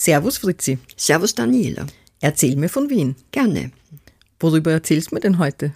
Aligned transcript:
Servus 0.00 0.38
Fritzi. 0.38 0.78
Servus 0.96 1.34
Daniela. 1.34 1.86
Erzähl 2.22 2.56
mir 2.56 2.70
von 2.70 2.88
Wien. 2.88 3.16
Gerne. 3.32 3.70
Worüber 4.38 4.72
erzählst 4.72 5.10
du 5.10 5.16
mir 5.16 5.20
denn 5.20 5.38
heute? 5.38 5.74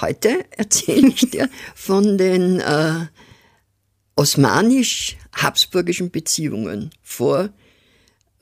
Heute 0.00 0.44
erzähle 0.52 1.08
ich 1.08 1.28
dir 1.32 1.50
von 1.74 2.18
den 2.18 2.60
äh, 2.60 3.06
osmanisch-habsburgischen 4.14 6.12
Beziehungen 6.12 6.90
vor 7.02 7.50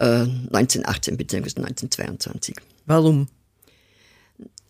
äh, 0.01 0.05
1918 0.05 1.17
bzw. 1.17 1.39
1922. 1.39 2.57
Warum? 2.85 3.29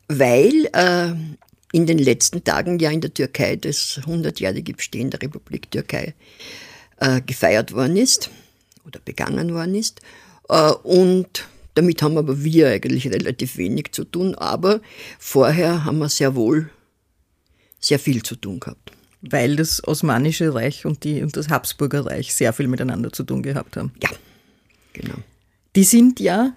Weil 0.06 0.68
äh, 0.74 1.12
in 1.72 1.86
den 1.86 1.98
letzten 1.98 2.44
Tagen 2.44 2.78
ja 2.78 2.92
in 2.92 3.00
der 3.00 3.12
Türkei 3.12 3.56
das 3.56 4.00
100-jährige 4.06 4.74
Bestehen 4.74 5.10
der 5.10 5.22
Republik 5.22 5.72
Türkei 5.72 6.14
äh, 6.98 7.20
gefeiert 7.20 7.72
worden 7.72 7.96
ist 7.96 8.30
oder 8.86 9.00
begangen 9.04 9.54
worden 9.54 9.74
ist. 9.74 10.00
Äh, 10.48 10.72
und 10.82 11.48
damit 11.74 12.02
haben 12.02 12.16
aber 12.18 12.44
wir 12.44 12.68
eigentlich 12.68 13.08
relativ 13.08 13.56
wenig 13.56 13.92
zu 13.92 14.04
tun, 14.04 14.34
aber 14.34 14.80
vorher 15.18 15.84
haben 15.84 15.98
wir 15.98 16.08
sehr 16.08 16.34
wohl 16.34 16.70
sehr 17.80 17.98
viel 17.98 18.22
zu 18.22 18.36
tun 18.36 18.60
gehabt. 18.60 18.92
Weil 19.20 19.56
das 19.56 19.86
Osmanische 19.86 20.54
Reich 20.54 20.86
und, 20.86 21.04
die, 21.04 21.22
und 21.22 21.36
das 21.36 21.48
Habsburger 21.48 22.06
Reich 22.06 22.34
sehr 22.34 22.52
viel 22.52 22.68
miteinander 22.68 23.12
zu 23.12 23.24
tun 23.24 23.42
gehabt 23.42 23.76
haben. 23.76 23.92
Ja, 24.02 24.10
genau. 24.92 25.16
Die 25.76 25.84
sind 25.84 26.20
ja, 26.20 26.52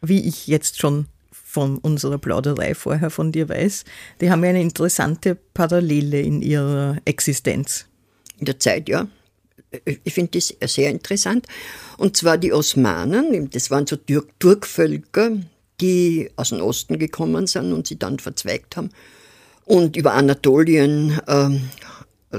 wie 0.00 0.26
ich 0.26 0.46
jetzt 0.46 0.80
schon 0.80 1.06
von 1.30 1.78
unserer 1.78 2.18
Plauderei 2.18 2.74
vorher 2.74 3.10
von 3.10 3.30
dir 3.30 3.48
weiß, 3.48 3.84
die 4.20 4.30
haben 4.30 4.42
ja 4.42 4.50
eine 4.50 4.62
interessante 4.62 5.34
Parallele 5.34 6.20
in 6.20 6.40
ihrer 6.40 6.96
Existenz. 7.04 7.86
In 8.38 8.46
der 8.46 8.58
Zeit, 8.58 8.88
ja. 8.88 9.06
Ich 10.04 10.14
finde 10.14 10.32
das 10.32 10.54
sehr 10.72 10.90
interessant. 10.90 11.46
Und 11.98 12.16
zwar 12.16 12.38
die 12.38 12.52
Osmanen, 12.52 13.50
das 13.50 13.70
waren 13.70 13.86
so 13.86 13.96
Turkvölker, 14.38 15.38
die 15.80 16.30
aus 16.36 16.50
dem 16.50 16.60
Osten 16.60 16.98
gekommen 16.98 17.46
sind 17.46 17.72
und 17.72 17.86
sie 17.86 17.98
dann 17.98 18.18
verzweigt 18.18 18.76
haben 18.76 18.90
und 19.64 19.96
über 19.96 20.12
Anatolien 20.14 21.20
äh, 21.26 21.48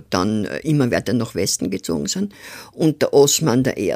dann 0.09 0.45
immer 0.63 0.91
weiter 0.91 1.13
nach 1.13 1.35
Westen 1.35 1.69
gezogen 1.69 2.07
sind. 2.07 2.33
Und 2.71 3.01
der 3.01 3.13
Osman 3.13 3.63
I. 3.65 3.89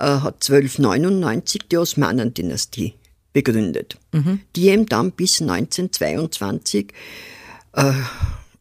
Äh, 0.00 0.20
hat 0.20 0.48
1299 0.48 1.62
die 1.70 1.76
Osmanendynastie 1.76 2.94
begründet, 3.32 3.98
mhm. 4.12 4.40
die 4.54 4.68
eben 4.68 4.86
dann 4.86 5.12
bis 5.12 5.40
1922 5.40 6.92
äh, 7.72 7.92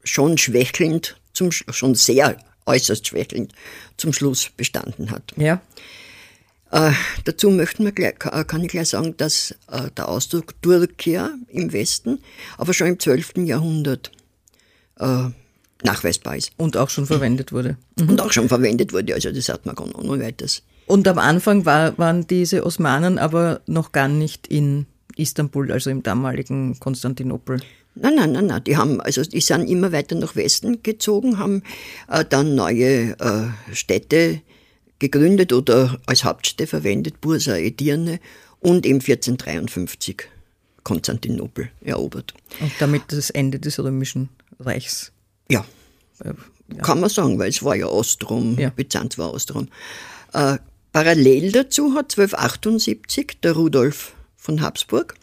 schon 0.03 0.38
schwächelnd, 0.38 1.19
zum, 1.34 1.51
schon 1.51 1.94
sehr 1.94 2.38
äußerst 2.67 3.07
schwächelnd 3.07 3.53
zum 3.97 4.13
Schluss 4.13 4.50
bestanden 4.55 5.11
hat. 5.11 5.33
Ja. 5.35 5.61
Äh, 6.72 6.91
dazu 7.23 7.50
möchten 7.50 7.85
wir 7.85 7.94
gleich, 7.94 8.19
kann 8.19 8.61
ich 8.61 8.69
gleich 8.69 8.89
sagen, 8.89 9.16
dass 9.17 9.51
äh, 9.72 9.89
der 9.95 10.09
Ausdruck 10.09 10.61
Turkia 10.61 11.31
im 11.47 11.72
Westen 11.72 12.19
aber 12.57 12.73
schon 12.73 12.88
im 12.88 13.00
12. 13.00 13.38
Jahrhundert 13.38 14.11
äh, 15.00 15.29
nachweisbar 15.83 16.35
ist. 16.35 16.51
Und 16.57 16.75
auch 16.75 16.89
schon 16.89 17.06
verwendet 17.06 17.51
wurde. 17.51 17.77
Mhm. 17.97 18.09
Und 18.09 18.22
auch 18.22 18.31
schon 18.31 18.50
verwendet 18.50 18.94
wurde, 18.94 19.13
also 19.13 19.31
das 19.31 19.50
hat 19.50 19.66
man 19.66 19.75
gar 19.75 19.88
noch 19.88 20.19
weiters. 20.19 20.63
Und 20.88 21.07
am 21.07 21.19
Anfang 21.19 21.66
war, 21.66 21.97
waren 21.97 22.27
diese 22.27 22.66
Osmanen 22.66 23.17
aber 23.17 23.61
noch 23.67 23.91
gar 23.91 24.07
nicht 24.07 24.47
in 24.47 24.88
Istanbul, 25.16 25.72
also 25.72 25.89
im 25.89 26.03
damaligen 26.03 26.79
Konstantinopel. 26.79 27.59
Nein, 28.02 28.16
nein, 28.16 28.31
nein, 28.31 28.46
nein. 28.47 28.63
Die 28.63 28.78
haben, 28.78 29.02
also 29.02 29.22
die 29.24 29.41
sind 29.41 29.68
immer 29.68 29.91
weiter 29.91 30.16
nach 30.16 30.35
Westen 30.35 30.84
gezogen, 30.84 31.40
haben 31.40 31.63
äh, 32.09 32.24
dann 32.25 32.56
neue 32.56 33.18
äh, 33.19 33.74
Städte 33.74 34.41
gegründet 35.00 35.53
oder 35.53 36.00
als 36.06 36.24
Hauptstädte 36.24 36.68
verwendet, 36.68 37.22
Bursa, 37.22 37.56
Edirne 37.56 38.19
und 38.59 38.86
im 38.86 38.96
1453 38.96 40.24
Konstantinopel 40.84 41.69
erobert. 41.81 42.34
Und 42.59 42.72
damit 42.80 43.03
das 43.09 43.30
Ende 43.30 43.59
des 43.59 43.80
römischen 43.80 44.30
Reichs. 44.59 45.12
Ja. 45.50 45.66
Äh, 46.24 46.34
ja. 46.74 46.81
Kann 46.81 47.00
man 47.00 47.09
sagen, 47.09 47.40
weil 47.40 47.50
es 47.50 47.63
war 47.63 47.75
ja 47.75 47.88
Ostrom, 47.88 48.57
ja. 48.57 48.69
Byzanz 48.69 49.18
war 49.18 49.34
Ostrom. 49.34 49.68
Äh, 50.34 50.57
parallel 50.91 51.52
dazu 51.52 51.94
hat 51.94 52.18
1278 52.18 53.40
der 53.41 53.53
Rudolf 53.53 54.13
von 54.36 54.62
Habsburg, 54.62 55.16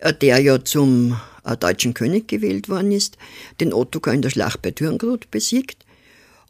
äh, 0.00 0.12
der 0.12 0.38
ja 0.40 0.64
zum 0.64 1.16
deutschen 1.54 1.94
König 1.94 2.26
gewählt 2.26 2.68
worden 2.68 2.90
ist, 2.90 3.16
den 3.60 3.72
Ottokar 3.72 4.12
in 4.12 4.22
der 4.22 4.30
Schlacht 4.30 4.62
bei 4.62 4.72
Türngrut 4.72 5.30
besiegt 5.30 5.84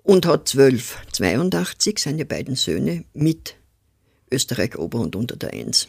und 0.02 0.24
hat 0.24 0.54
1282 0.54 1.98
seine 1.98 2.24
beiden 2.24 2.54
Söhne 2.54 3.04
mit 3.12 3.56
Österreich 4.30 4.78
Ober- 4.78 5.00
und 5.00 5.16
Unter 5.16 5.36
der 5.36 5.52
Eins 5.52 5.88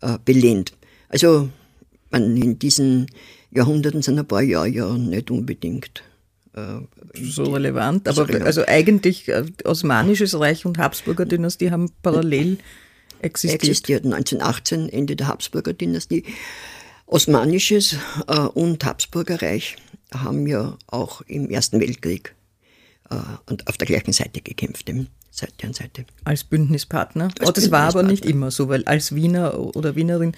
äh, 0.00 0.18
belehnt. 0.24 0.72
Also 1.08 1.48
man, 2.10 2.36
in 2.36 2.58
diesen 2.58 3.06
Jahrhunderten 3.50 4.02
sind 4.02 4.18
ein 4.18 4.26
paar 4.26 4.42
Jahre 4.42 4.68
ja 4.68 4.92
nicht 4.94 5.30
unbedingt 5.30 6.02
äh, 6.54 6.80
so 7.20 7.44
relevant, 7.44 8.08
aber 8.08 8.28
relevant. 8.28 8.46
also 8.46 8.64
eigentlich 8.66 9.28
äh, 9.28 9.44
Osmanisches 9.64 10.38
Reich 10.38 10.64
und 10.66 10.78
Habsburger 10.78 11.26
Dynastie 11.26 11.70
haben 11.70 11.90
parallel 12.02 12.58
existiert. 13.22 13.62
Existiert 13.62 14.04
1918, 14.04 14.88
Ende 14.88 15.16
der 15.16 15.28
Habsburger 15.28 15.72
Dynastie. 15.72 16.24
Osmanisches 17.08 17.96
äh, 18.26 18.38
und 18.38 18.84
Habsburger 18.84 19.40
Reich 19.40 19.76
haben 20.12 20.46
ja 20.46 20.76
auch 20.86 21.22
im 21.22 21.48
Ersten 21.50 21.80
Weltkrieg 21.80 22.34
äh, 23.10 23.16
und 23.46 23.66
auf 23.66 23.78
der 23.78 23.86
gleichen 23.86 24.12
Seite 24.12 24.40
gekämpft, 24.42 24.90
Seite 25.30 25.66
an 25.66 25.72
Seite. 25.72 26.04
Als 26.24 26.44
Bündnispartner? 26.44 27.30
Als 27.38 27.48
oh, 27.48 27.52
das 27.52 27.70
war 27.70 27.88
aber 27.88 28.02
nicht 28.02 28.26
immer 28.26 28.50
so, 28.50 28.68
weil 28.68 28.84
als 28.84 29.14
Wiener 29.14 29.58
oder 29.76 29.96
Wienerin 29.96 30.32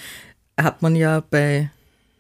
hat 0.57 0.83
man 0.83 0.95
ja 0.95 1.21
bei, 1.21 1.71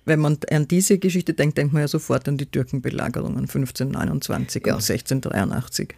wenn 0.04 0.18
man 0.18 0.38
an 0.50 0.66
diese 0.66 0.98
Geschichte 0.98 1.32
denkt, 1.34 1.58
denkt 1.58 1.72
man 1.72 1.82
ja 1.82 1.88
sofort 1.88 2.26
an 2.28 2.36
die 2.36 2.46
Türkenbelagerungen 2.46 3.42
1529 3.42 4.66
ja. 4.66 4.74
und 4.74 4.80
1683. 4.80 5.94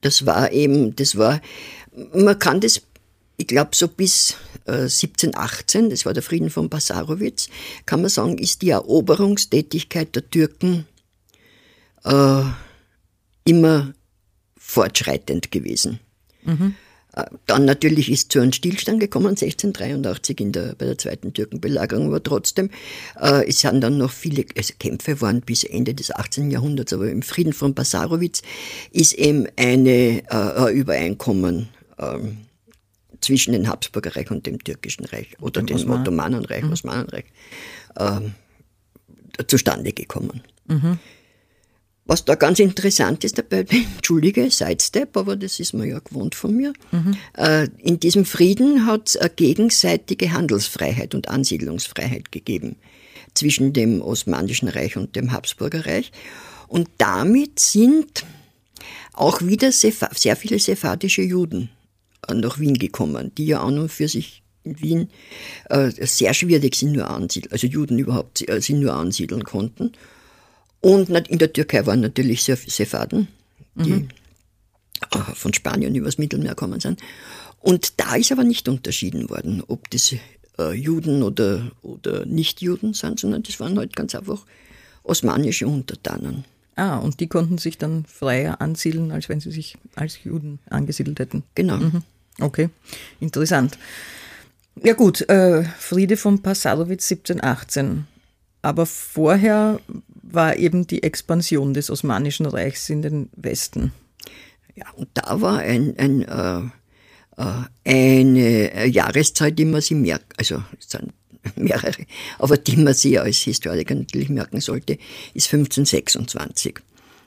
Das 0.00 0.26
war 0.26 0.52
eben, 0.52 0.94
das 0.94 1.16
war, 1.16 1.40
man 2.12 2.38
kann 2.38 2.60
das 2.60 2.82
ich 3.42 3.48
glaube, 3.48 3.70
so 3.74 3.88
bis 3.88 4.36
äh, 4.66 4.82
1718, 4.82 5.90
das 5.90 6.06
war 6.06 6.12
der 6.12 6.22
Frieden 6.22 6.48
von 6.48 6.70
Passarowitz, 6.70 7.48
kann 7.86 8.00
man 8.00 8.08
sagen, 8.08 8.38
ist 8.38 8.62
die 8.62 8.70
Eroberungstätigkeit 8.70 10.14
der 10.14 10.30
Türken 10.30 10.86
äh, 12.04 12.44
immer 13.44 13.94
fortschreitend 14.56 15.50
gewesen. 15.50 15.98
Mhm. 16.44 16.76
Äh, 17.14 17.24
dann 17.46 17.64
natürlich 17.64 18.12
ist 18.12 18.30
zu 18.30 18.38
einem 18.38 18.52
Stillstand 18.52 19.00
gekommen, 19.00 19.30
1683 19.30 20.40
in 20.40 20.52
der, 20.52 20.76
bei 20.76 20.86
der 20.86 20.98
zweiten 20.98 21.32
Türkenbelagerung, 21.32 22.06
aber 22.06 22.22
trotzdem, 22.22 22.70
äh, 23.20 23.48
es 23.48 23.58
sind 23.58 23.80
dann 23.80 23.98
noch 23.98 24.12
viele 24.12 24.44
also 24.56 24.72
Kämpfe 24.78 25.20
waren 25.20 25.40
bis 25.40 25.64
Ende 25.64 25.94
des 25.94 26.14
18. 26.14 26.52
Jahrhunderts, 26.52 26.92
aber 26.92 27.10
im 27.10 27.22
Frieden 27.22 27.54
von 27.54 27.74
Passarowitz 27.74 28.42
ist 28.92 29.14
eben 29.14 29.48
eine, 29.56 30.22
äh, 30.28 30.30
ein 30.30 30.74
Übereinkommen 30.76 31.70
ähm, 31.98 32.46
zwischen 33.22 33.52
dem 33.52 33.66
Habsburger 33.68 34.14
Reich 34.16 34.30
und 34.30 34.46
dem 34.46 34.62
Türkischen 34.62 35.06
Reich 35.06 35.28
oder 35.40 35.62
dem 35.62 35.76
Osman. 35.76 36.00
Ottomanenreich, 36.00 36.64
mhm. 36.64 36.72
Osmanenreich, 36.72 37.24
äh, 37.96 38.20
zustande 39.46 39.92
gekommen. 39.92 40.42
Mhm. 40.66 40.98
Was 42.04 42.24
da 42.24 42.34
ganz 42.34 42.58
interessant 42.58 43.22
ist 43.24 43.38
dabei, 43.38 43.64
entschuldige, 43.96 44.50
Sidestep, 44.50 45.16
aber 45.16 45.36
das 45.36 45.60
ist 45.60 45.72
mir 45.72 45.86
ja 45.86 46.00
gewohnt 46.00 46.34
von 46.34 46.54
mir. 46.54 46.72
Mhm. 46.90 47.16
Äh, 47.36 47.68
in 47.78 48.00
diesem 48.00 48.24
Frieden 48.24 48.86
hat 48.86 49.14
es 49.14 49.36
gegenseitige 49.36 50.32
Handelsfreiheit 50.32 51.14
und 51.14 51.28
Ansiedlungsfreiheit 51.28 52.32
gegeben 52.32 52.76
zwischen 53.34 53.72
dem 53.72 54.02
Osmanischen 54.02 54.68
Reich 54.68 54.96
und 54.96 55.16
dem 55.16 55.32
Habsburger 55.32 55.86
Reich. 55.86 56.12
Und 56.66 56.88
damit 56.98 57.60
sind 57.60 58.24
auch 59.12 59.40
wieder 59.40 59.70
sehr 59.72 60.36
viele 60.36 60.58
sephardische 60.58 61.22
Juden 61.22 61.70
nach 62.32 62.58
Wien 62.58 62.74
gekommen, 62.74 63.32
die 63.36 63.46
ja 63.46 63.62
an 63.62 63.78
und 63.78 63.88
für 63.88 64.08
sich 64.08 64.42
in 64.64 64.80
Wien 64.80 65.08
äh, 65.70 65.90
sehr 65.90 66.34
schwierig 66.34 66.76
sind 66.76 66.92
nur 66.92 67.10
ansiedeln, 67.10 67.52
also 67.52 67.66
Juden 67.66 67.98
überhaupt 67.98 68.48
äh, 68.48 68.60
sind 68.60 68.80
nur 68.80 68.94
ansiedeln 68.94 69.44
konnten. 69.44 69.92
Und 70.80 71.10
in 71.10 71.38
der 71.38 71.52
Türkei 71.52 71.86
waren 71.86 72.00
natürlich 72.00 72.42
Sepharden, 72.44 73.28
die 73.74 73.90
mhm. 73.90 74.08
Äh, 75.10 75.18
von 75.34 75.52
Spanien 75.52 75.94
übers 75.94 76.18
Mittelmeer 76.18 76.50
gekommen 76.50 76.80
sind. 76.80 77.00
Und 77.60 78.00
da 78.00 78.14
ist 78.14 78.32
aber 78.32 78.44
nicht 78.44 78.68
unterschieden 78.68 79.30
worden, 79.30 79.62
ob 79.66 79.90
das 79.90 80.14
äh, 80.58 80.72
Juden 80.72 81.22
oder, 81.22 81.70
oder 81.82 82.24
Nicht-Juden 82.26 82.94
sind, 82.94 83.20
sondern 83.20 83.42
das 83.42 83.58
waren 83.60 83.78
halt 83.78 83.96
ganz 83.96 84.14
einfach 84.14 84.44
osmanische 85.02 85.66
Untertanen. 85.66 86.44
Ah, 86.74 86.96
und 86.96 87.20
die 87.20 87.28
konnten 87.28 87.58
sich 87.58 87.76
dann 87.78 88.04
freier 88.06 88.60
ansiedeln, 88.60 89.12
als 89.12 89.28
wenn 89.28 89.40
sie 89.40 89.50
sich 89.50 89.76
als 89.94 90.24
Juden 90.24 90.58
angesiedelt 90.70 91.18
hätten. 91.18 91.42
Genau. 91.54 91.76
Mhm. 91.76 92.02
Okay, 92.40 92.70
interessant. 93.20 93.78
Ja 94.82 94.94
gut, 94.94 95.28
äh, 95.28 95.64
Friede 95.64 96.16
von 96.16 96.40
Passadowitz 96.40 97.10
1718. 97.10 98.06
Aber 98.62 98.86
vorher 98.86 99.80
war 100.22 100.56
eben 100.56 100.86
die 100.86 101.02
Expansion 101.02 101.74
des 101.74 101.90
Osmanischen 101.90 102.46
Reichs 102.46 102.88
in 102.88 103.02
den 103.02 103.28
Westen. 103.36 103.92
Ja, 104.74 104.86
und 104.96 105.08
da 105.14 105.40
war 105.40 105.58
ein, 105.58 105.94
ein, 105.98 106.22
äh, 106.22 106.60
äh 107.36 107.64
eine 107.84 108.86
Jahreszeit, 108.86 109.58
die 109.58 109.64
man 109.66 109.80
sich 109.80 109.96
merkt, 109.96 110.38
also 110.38 110.62
mehrere, 111.56 112.04
aber 112.38 112.56
die 112.56 112.76
man 112.76 112.94
sich 112.94 113.20
als 113.20 113.38
Historiker 113.38 113.94
natürlich 113.94 114.28
merken 114.28 114.60
sollte, 114.60 114.98
ist 115.34 115.52
1526. 115.52 116.80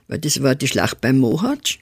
Weil 0.08 0.20
das 0.20 0.42
war 0.42 0.56
die 0.56 0.68
Schlacht 0.68 1.02
bei 1.02 1.14
Mohacs. 1.14 1.78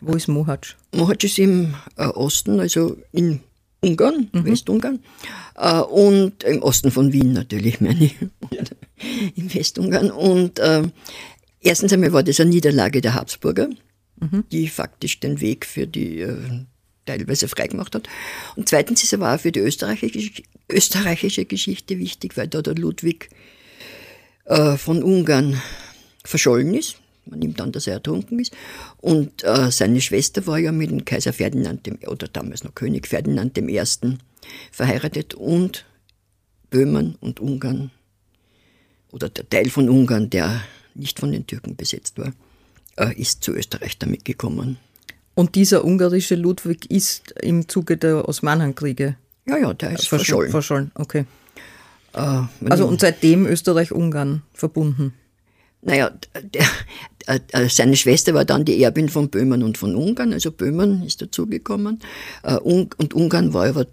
Wo 0.00 0.14
ist 0.14 0.28
Mohacs? 0.28 0.76
Mohacs 0.92 1.24
ist 1.24 1.38
im 1.38 1.74
äh, 1.96 2.06
Osten, 2.06 2.60
also 2.60 2.96
in 3.12 3.40
Ungarn, 3.80 4.28
mhm. 4.32 4.44
Westungarn. 4.44 5.00
Äh, 5.56 5.80
und 5.80 6.44
im 6.44 6.62
Osten 6.62 6.90
von 6.90 7.12
Wien 7.12 7.32
natürlich, 7.32 7.80
meine 7.80 8.04
ich. 8.04 8.16
in 9.34 9.52
Westungarn. 9.52 10.10
Und 10.10 10.58
äh, 10.58 10.84
erstens 11.60 11.92
einmal 11.92 12.12
war 12.12 12.22
das 12.22 12.40
eine 12.40 12.50
Niederlage 12.50 13.00
der 13.00 13.14
Habsburger, 13.14 13.68
mhm. 14.20 14.44
die 14.52 14.68
faktisch 14.68 15.20
den 15.20 15.40
Weg 15.40 15.66
für 15.66 15.86
die 15.86 16.20
äh, 16.20 16.36
teilweise 17.06 17.48
freigemacht 17.48 17.94
hat. 17.94 18.08
Und 18.56 18.68
zweitens 18.68 19.02
ist 19.02 19.14
aber 19.14 19.34
auch 19.34 19.40
für 19.40 19.52
die 19.52 19.60
österreichische, 19.60 20.42
österreichische 20.70 21.44
Geschichte 21.44 21.98
wichtig, 21.98 22.36
weil 22.36 22.48
da 22.48 22.62
der 22.62 22.74
Ludwig 22.74 23.30
äh, 24.44 24.76
von 24.76 25.02
Ungarn 25.02 25.60
verschollen 26.24 26.74
ist. 26.74 26.96
Man 27.24 27.40
nimmt 27.40 27.60
an, 27.60 27.72
dass 27.72 27.86
er 27.86 27.94
ertrunken 27.94 28.38
ist. 28.38 28.52
Und 28.98 29.42
äh, 29.42 29.70
seine 29.70 30.00
Schwester 30.00 30.46
war 30.46 30.58
ja 30.58 30.72
mit 30.72 30.90
dem 30.90 31.04
Kaiser 31.04 31.32
Ferdinand, 31.32 31.86
dem, 31.86 31.98
oder 32.06 32.28
damals 32.28 32.62
noch 32.62 32.74
König 32.74 33.08
Ferdinand 33.08 33.58
I. 33.58 33.82
verheiratet 34.70 35.34
und 35.34 35.84
Böhmen 36.70 37.16
und 37.20 37.40
Ungarn, 37.40 37.90
oder 39.10 39.28
der 39.28 39.48
Teil 39.48 39.70
von 39.70 39.88
Ungarn, 39.88 40.30
der 40.30 40.62
nicht 40.94 41.20
von 41.20 41.32
den 41.32 41.46
Türken 41.46 41.76
besetzt 41.76 42.18
war, 42.18 42.32
äh, 42.96 43.14
ist 43.20 43.42
zu 43.42 43.52
Österreich 43.52 43.98
damit 43.98 44.24
gekommen. 44.24 44.78
Und 45.36 45.54
dieser 45.54 45.84
ungarische 45.84 46.34
Ludwig 46.34 46.90
ist 46.90 47.32
im 47.42 47.68
Zuge 47.68 47.96
der 47.96 48.28
Osmanenkriege 48.28 49.16
ja, 49.46 49.58
ja, 49.58 49.74
der 49.74 49.92
ist 49.92 50.08
verschollen. 50.08 50.50
Verschollen, 50.50 50.90
okay. 50.94 51.24
Äh, 52.14 52.42
also 52.68 52.86
und 52.86 53.00
seitdem 53.00 53.46
Österreich-Ungarn 53.46 54.42
verbunden. 54.52 55.14
Naja, 55.82 56.10
der, 56.42 56.66
der, 57.26 57.40
äh, 57.52 57.68
seine 57.68 57.96
Schwester 57.96 58.34
war 58.34 58.44
dann 58.44 58.64
die 58.64 58.82
Erbin 58.82 59.08
von 59.08 59.30
Böhmen 59.30 59.62
und 59.62 59.78
von 59.78 59.94
Ungarn, 59.94 60.32
also 60.32 60.50
Böhmen 60.50 61.04
ist 61.04 61.22
dazugekommen. 61.22 62.00
Äh, 62.42 62.56
und 62.56 63.14
Ungarn 63.14 63.54
war 63.54 63.68
aber 63.68 63.86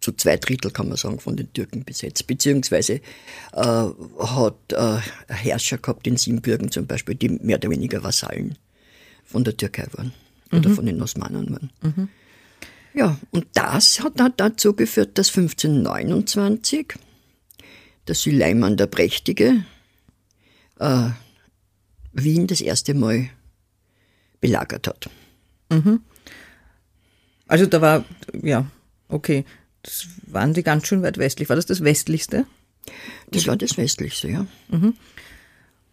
zu 0.00 0.12
zwei 0.12 0.36
Drittel, 0.36 0.70
kann 0.70 0.88
man 0.88 0.96
sagen, 0.96 1.18
von 1.18 1.36
den 1.36 1.52
Türken 1.52 1.82
besetzt, 1.84 2.26
beziehungsweise 2.28 3.00
äh, 3.52 3.56
hat 3.56 4.72
äh, 4.72 4.98
Herrscher 5.28 5.78
gehabt 5.78 6.06
in 6.06 6.16
Siebenbürgen 6.16 6.70
zum 6.70 6.86
Beispiel, 6.86 7.16
die 7.16 7.30
mehr 7.30 7.56
oder 7.56 7.70
weniger 7.70 8.04
Vasallen 8.04 8.56
von 9.24 9.42
der 9.42 9.56
Türkei 9.56 9.86
waren 9.92 10.12
oder 10.54 10.68
mhm. 10.68 10.74
von 10.74 10.86
den 10.86 11.02
Osmanen 11.02 11.50
waren. 11.50 11.70
Mhm. 11.82 12.08
Ja, 12.94 13.18
und 13.32 13.46
das 13.54 14.00
hat 14.00 14.20
dann 14.20 14.34
dazu 14.36 14.74
geführt, 14.74 15.18
dass 15.18 15.28
1529 15.36 16.94
der 18.06 18.14
Süleyman 18.14 18.76
der 18.76 18.86
Prächtige 18.86 19.64
äh, 20.78 21.08
Wien 22.12 22.46
das 22.46 22.60
erste 22.60 22.94
Mal 22.94 23.30
belagert 24.40 24.86
hat. 24.86 25.10
Mhm. 25.70 26.00
Also 27.46 27.66
da 27.66 27.80
war, 27.80 28.04
ja, 28.42 28.66
okay, 29.08 29.44
das 29.82 30.06
waren 30.26 30.54
die 30.54 30.62
ganz 30.62 30.86
schön 30.86 31.02
weit 31.02 31.18
westlich. 31.18 31.48
War 31.48 31.56
das 31.56 31.66
das 31.66 31.82
westlichste? 31.82 32.46
Das 33.30 33.46
war 33.46 33.56
das 33.56 33.76
westlichste, 33.76 34.28
ja. 34.28 34.46
Mhm. 34.68 34.94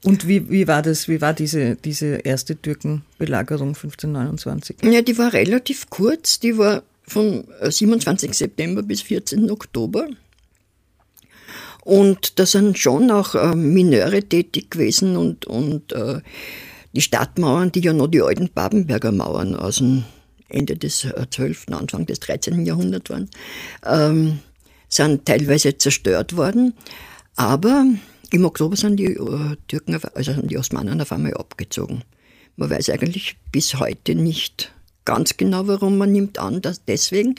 Und 0.03 0.27
wie, 0.27 0.49
wie 0.49 0.67
war 0.67 0.81
das, 0.81 1.07
wie 1.07 1.21
war 1.21 1.33
diese, 1.33 1.75
diese 1.75 2.15
erste 2.15 2.59
Türkenbelagerung 2.59 3.69
1529? 3.69 4.77
Ja, 4.83 5.01
die 5.01 5.17
war 5.17 5.31
relativ 5.33 5.89
kurz, 5.89 6.39
die 6.39 6.57
war 6.57 6.83
vom 7.03 7.43
27. 7.61 8.33
September 8.33 8.81
bis 8.81 9.01
14. 9.01 9.51
Oktober. 9.51 10.07
Und 11.83 12.39
da 12.39 12.45
sind 12.45 12.77
schon 12.77 13.11
auch 13.11 13.35
äh, 13.35 13.55
Mineure 13.55 14.21
tätig 14.21 14.71
gewesen 14.71 15.17
und, 15.17 15.45
und 15.45 15.91
äh, 15.93 16.21
die 16.93 17.01
Stadtmauern, 17.01 17.71
die 17.71 17.81
ja 17.81 17.93
noch 17.93 18.07
die 18.07 18.21
alten 18.21 18.49
Babenberger 18.53 19.11
Mauern 19.11 19.55
aus 19.55 19.77
dem 19.77 20.03
Ende 20.47 20.75
des 20.75 21.07
12., 21.31 21.67
äh, 21.69 21.73
Anfang 21.73 22.05
des 22.05 22.19
13. 22.19 22.65
Jahrhunderts 22.65 23.09
waren, 23.09 23.29
ähm, 23.85 24.39
sind 24.89 25.25
teilweise 25.25 25.77
zerstört 25.77 26.35
worden. 26.37 26.73
Aber 27.35 27.85
im 28.31 28.45
Oktober 28.45 28.75
sind 28.75 28.97
die 28.97 29.05
äh, 29.05 29.55
Türken, 29.67 29.99
also 30.13 30.33
sind 30.33 30.49
die 30.49 30.57
Osmanen 30.57 31.01
auf 31.01 31.11
einmal 31.11 31.33
abgezogen. 31.35 32.03
Man 32.55 32.69
weiß 32.69 32.89
eigentlich 32.89 33.37
bis 33.51 33.75
heute 33.79 34.15
nicht 34.15 34.71
ganz 35.05 35.37
genau, 35.37 35.67
warum 35.67 35.97
man 35.97 36.11
nimmt 36.11 36.39
an, 36.39 36.61
dass 36.61 36.83
deswegen. 36.85 37.35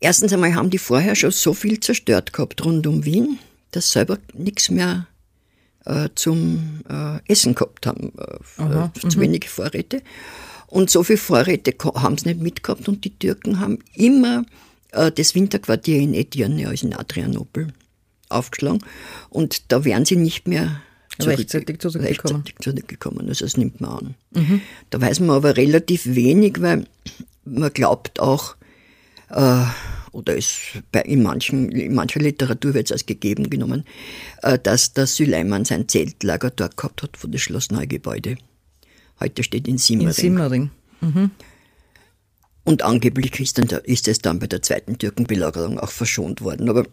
Erstens 0.00 0.32
einmal 0.32 0.54
haben 0.54 0.70
die 0.70 0.78
vorher 0.78 1.16
schon 1.16 1.30
so 1.30 1.54
viel 1.54 1.80
zerstört 1.80 2.32
gehabt 2.32 2.64
rund 2.64 2.86
um 2.86 3.04
Wien, 3.04 3.38
dass 3.72 3.90
selber 3.90 4.18
nichts 4.34 4.70
mehr 4.70 5.08
äh, 5.84 6.08
zum 6.14 6.82
äh, 6.88 7.18
Essen 7.30 7.54
gehabt 7.54 7.86
haben, 7.86 8.12
äh, 8.18 8.62
Aha, 8.62 8.92
zu 9.08 9.18
mhm. 9.18 9.22
wenig 9.22 9.48
Vorräte. 9.48 10.02
Und 10.68 10.90
so 10.90 11.02
viele 11.02 11.18
Vorräte 11.18 11.74
haben 11.94 12.18
sie 12.18 12.28
nicht 12.28 12.40
mitgehabt 12.40 12.88
und 12.88 13.04
die 13.04 13.18
Türken 13.18 13.58
haben 13.58 13.78
immer 13.94 14.44
äh, 14.92 15.10
das 15.10 15.34
Winterquartier 15.34 15.98
in 15.98 16.14
Edirne, 16.14 16.68
also 16.68 16.86
in 16.86 16.94
Adrianopel, 16.94 17.68
aufgeschlagen. 18.28 18.82
Und 19.30 19.72
da 19.72 19.84
wären 19.84 20.04
sie 20.04 20.16
nicht 20.16 20.48
mehr 20.48 20.80
zurück, 21.18 21.38
rechtzeitig 21.38 21.78
zurückgekommen. 21.78 22.36
Rechtzeitig 22.36 22.54
zurückgekommen. 22.60 23.28
Also 23.28 23.44
das 23.44 23.56
nimmt 23.56 23.80
man 23.80 23.90
an. 23.90 24.14
Mhm. 24.34 24.60
Da 24.90 25.00
weiß 25.00 25.20
man 25.20 25.30
aber 25.30 25.56
relativ 25.56 26.06
wenig, 26.06 26.60
weil 26.60 26.86
man 27.44 27.72
glaubt 27.72 28.20
auch, 28.20 28.56
äh, 29.30 29.62
oder 30.12 30.36
ist 30.36 30.82
bei, 30.90 31.02
in, 31.02 31.22
manchen, 31.22 31.70
in 31.70 31.94
mancher 31.94 32.20
Literatur 32.20 32.74
wird 32.74 32.86
es 32.86 32.92
als 32.92 33.06
gegeben 33.06 33.50
genommen, 33.50 33.84
äh, 34.42 34.58
dass 34.58 34.92
der 34.92 35.06
Süleyman 35.06 35.64
sein 35.64 35.88
Zeltlager 35.88 36.50
dort 36.50 36.76
gehabt 36.76 37.02
hat, 37.02 37.16
vor 37.16 37.30
das 37.30 37.40
Schloss 37.40 37.70
Neugebäude. 37.70 38.36
Heute 39.20 39.42
steht 39.42 39.68
in 39.68 39.78
Simmering. 39.78 40.08
In 40.08 40.14
Simmering. 40.14 40.70
Mhm. 41.00 41.30
Und 42.64 42.82
angeblich 42.82 43.38
ist, 43.40 43.58
dann, 43.58 43.66
ist 43.84 44.08
es 44.08 44.18
dann 44.18 44.38
bei 44.38 44.46
der 44.46 44.62
zweiten 44.62 44.98
Türkenbelagerung 44.98 45.78
auch 45.78 45.90
verschont 45.90 46.42
worden. 46.42 46.68
Aber 46.68 46.84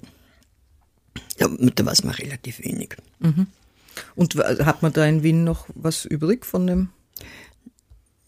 ja, 1.39 1.47
da 1.47 1.85
weiß 1.85 2.03
man 2.03 2.15
relativ 2.15 2.59
wenig. 2.63 2.95
Mhm. 3.19 3.47
Und 4.15 4.35
hat 4.35 4.81
man 4.81 4.93
da 4.93 5.05
in 5.05 5.23
Wien 5.23 5.43
noch 5.43 5.67
was 5.73 6.05
übrig 6.05 6.45
von 6.45 6.67
dem? 6.67 6.89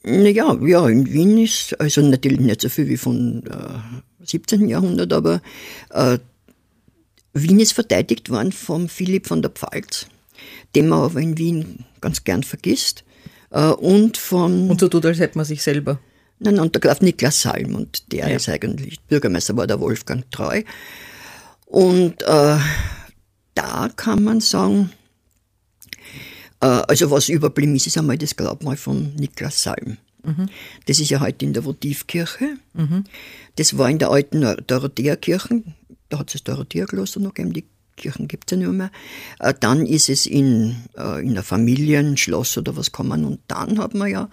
Naja, 0.03 0.57
ja, 0.61 0.87
in 0.87 1.11
Wien 1.11 1.37
ist 1.37 1.79
also 1.81 2.01
natürlich 2.01 2.39
nicht 2.39 2.61
so 2.61 2.69
viel 2.69 2.87
wie 2.87 2.97
von 2.97 3.43
äh, 3.45 4.25
17. 4.25 4.69
Jahrhundert, 4.69 5.11
aber 5.11 5.41
äh, 5.89 6.17
Wien 7.33 7.59
ist 7.59 7.73
verteidigt 7.73 8.29
worden 8.29 8.51
vom 8.51 8.87
Philipp 8.87 9.27
von 9.27 9.41
der 9.41 9.51
Pfalz, 9.51 10.07
den 10.75 10.87
man 10.87 10.99
aber 10.99 11.19
in 11.19 11.37
Wien 11.37 11.85
ganz 11.99 12.23
gern 12.23 12.43
vergisst. 12.43 13.03
Äh, 13.51 13.67
und 13.67 14.17
von. 14.17 14.69
Und 14.69 14.79
so 14.79 14.87
tut, 14.87 15.05
als 15.05 15.19
hätte 15.19 15.37
man 15.37 15.45
sich 15.45 15.61
selber. 15.61 15.99
Nein, 16.39 16.59
und 16.59 16.75
der 16.75 16.81
Graf 16.81 17.01
Niklas 17.01 17.41
Salm, 17.41 17.75
und 17.75 18.11
der 18.11 18.29
ja. 18.29 18.35
ist 18.35 18.47
eigentlich, 18.47 19.01
Bürgermeister 19.01 19.57
war 19.57 19.65
der 19.67 19.79
Wolfgang 19.79 20.29
Treu. 20.31 20.61
Und 21.67 22.23
äh, 22.23 22.57
da 23.53 23.89
kann 23.95 24.23
man 24.23 24.41
sagen, 24.41 24.91
Äh, 26.59 26.65
also 26.65 27.11
was 27.11 27.29
überblieben 27.29 27.75
ist, 27.75 27.87
ist 27.87 27.97
einmal 27.97 28.17
das 28.17 28.35
Grabmal 28.35 28.77
von 28.77 29.13
Niklas 29.15 29.63
Salm. 29.63 29.97
Mhm. 30.23 30.49
Das 30.85 30.99
ist 30.99 31.09
ja 31.09 31.19
heute 31.19 31.45
in 31.45 31.53
der 31.53 31.65
Votivkirche. 31.65 32.57
Mhm. 32.73 33.03
Das 33.55 33.77
war 33.77 33.89
in 33.89 33.99
der 33.99 34.09
alten 34.09 34.41
Dorothea-Kirche. 34.65 35.63
Da 36.09 36.19
hat 36.19 36.27
es 36.27 36.33
das 36.33 36.43
Dorothea-Kloster 36.43 37.19
noch 37.19 37.33
gegeben, 37.33 37.53
die 37.53 37.65
Kirchen 37.95 38.27
gibt 38.27 38.51
es 38.51 38.57
ja 38.57 38.63
nicht 38.63 38.77
mehr. 38.77 38.91
Äh, 39.39 39.53
dann 39.59 39.85
ist 39.85 40.09
es 40.09 40.25
in, 40.25 40.75
äh, 40.97 41.25
in 41.25 41.37
ein 41.37 41.43
Familienschloss 41.43 42.57
oder 42.57 42.75
was 42.75 42.91
kommen. 42.91 43.25
Und 43.25 43.39
dann 43.47 43.79
hat 43.79 43.93
man 43.93 44.09
ja 44.09 44.29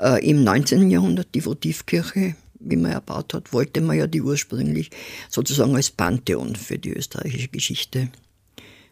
äh, 0.00 0.24
im 0.28 0.42
19. 0.44 0.90
Jahrhundert 0.90 1.28
die 1.34 1.44
Votivkirche, 1.44 2.34
wie 2.64 2.76
man 2.76 2.92
erbaut 2.92 3.34
hat, 3.34 3.52
wollte 3.52 3.80
man 3.80 3.98
ja 3.98 4.06
die 4.06 4.22
ursprünglich 4.22 4.90
sozusagen 5.28 5.74
als 5.76 5.90
Pantheon 5.90 6.56
für 6.56 6.78
die 6.78 6.92
österreichische 6.92 7.48
Geschichte 7.48 8.08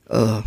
äh, 0.08 0.40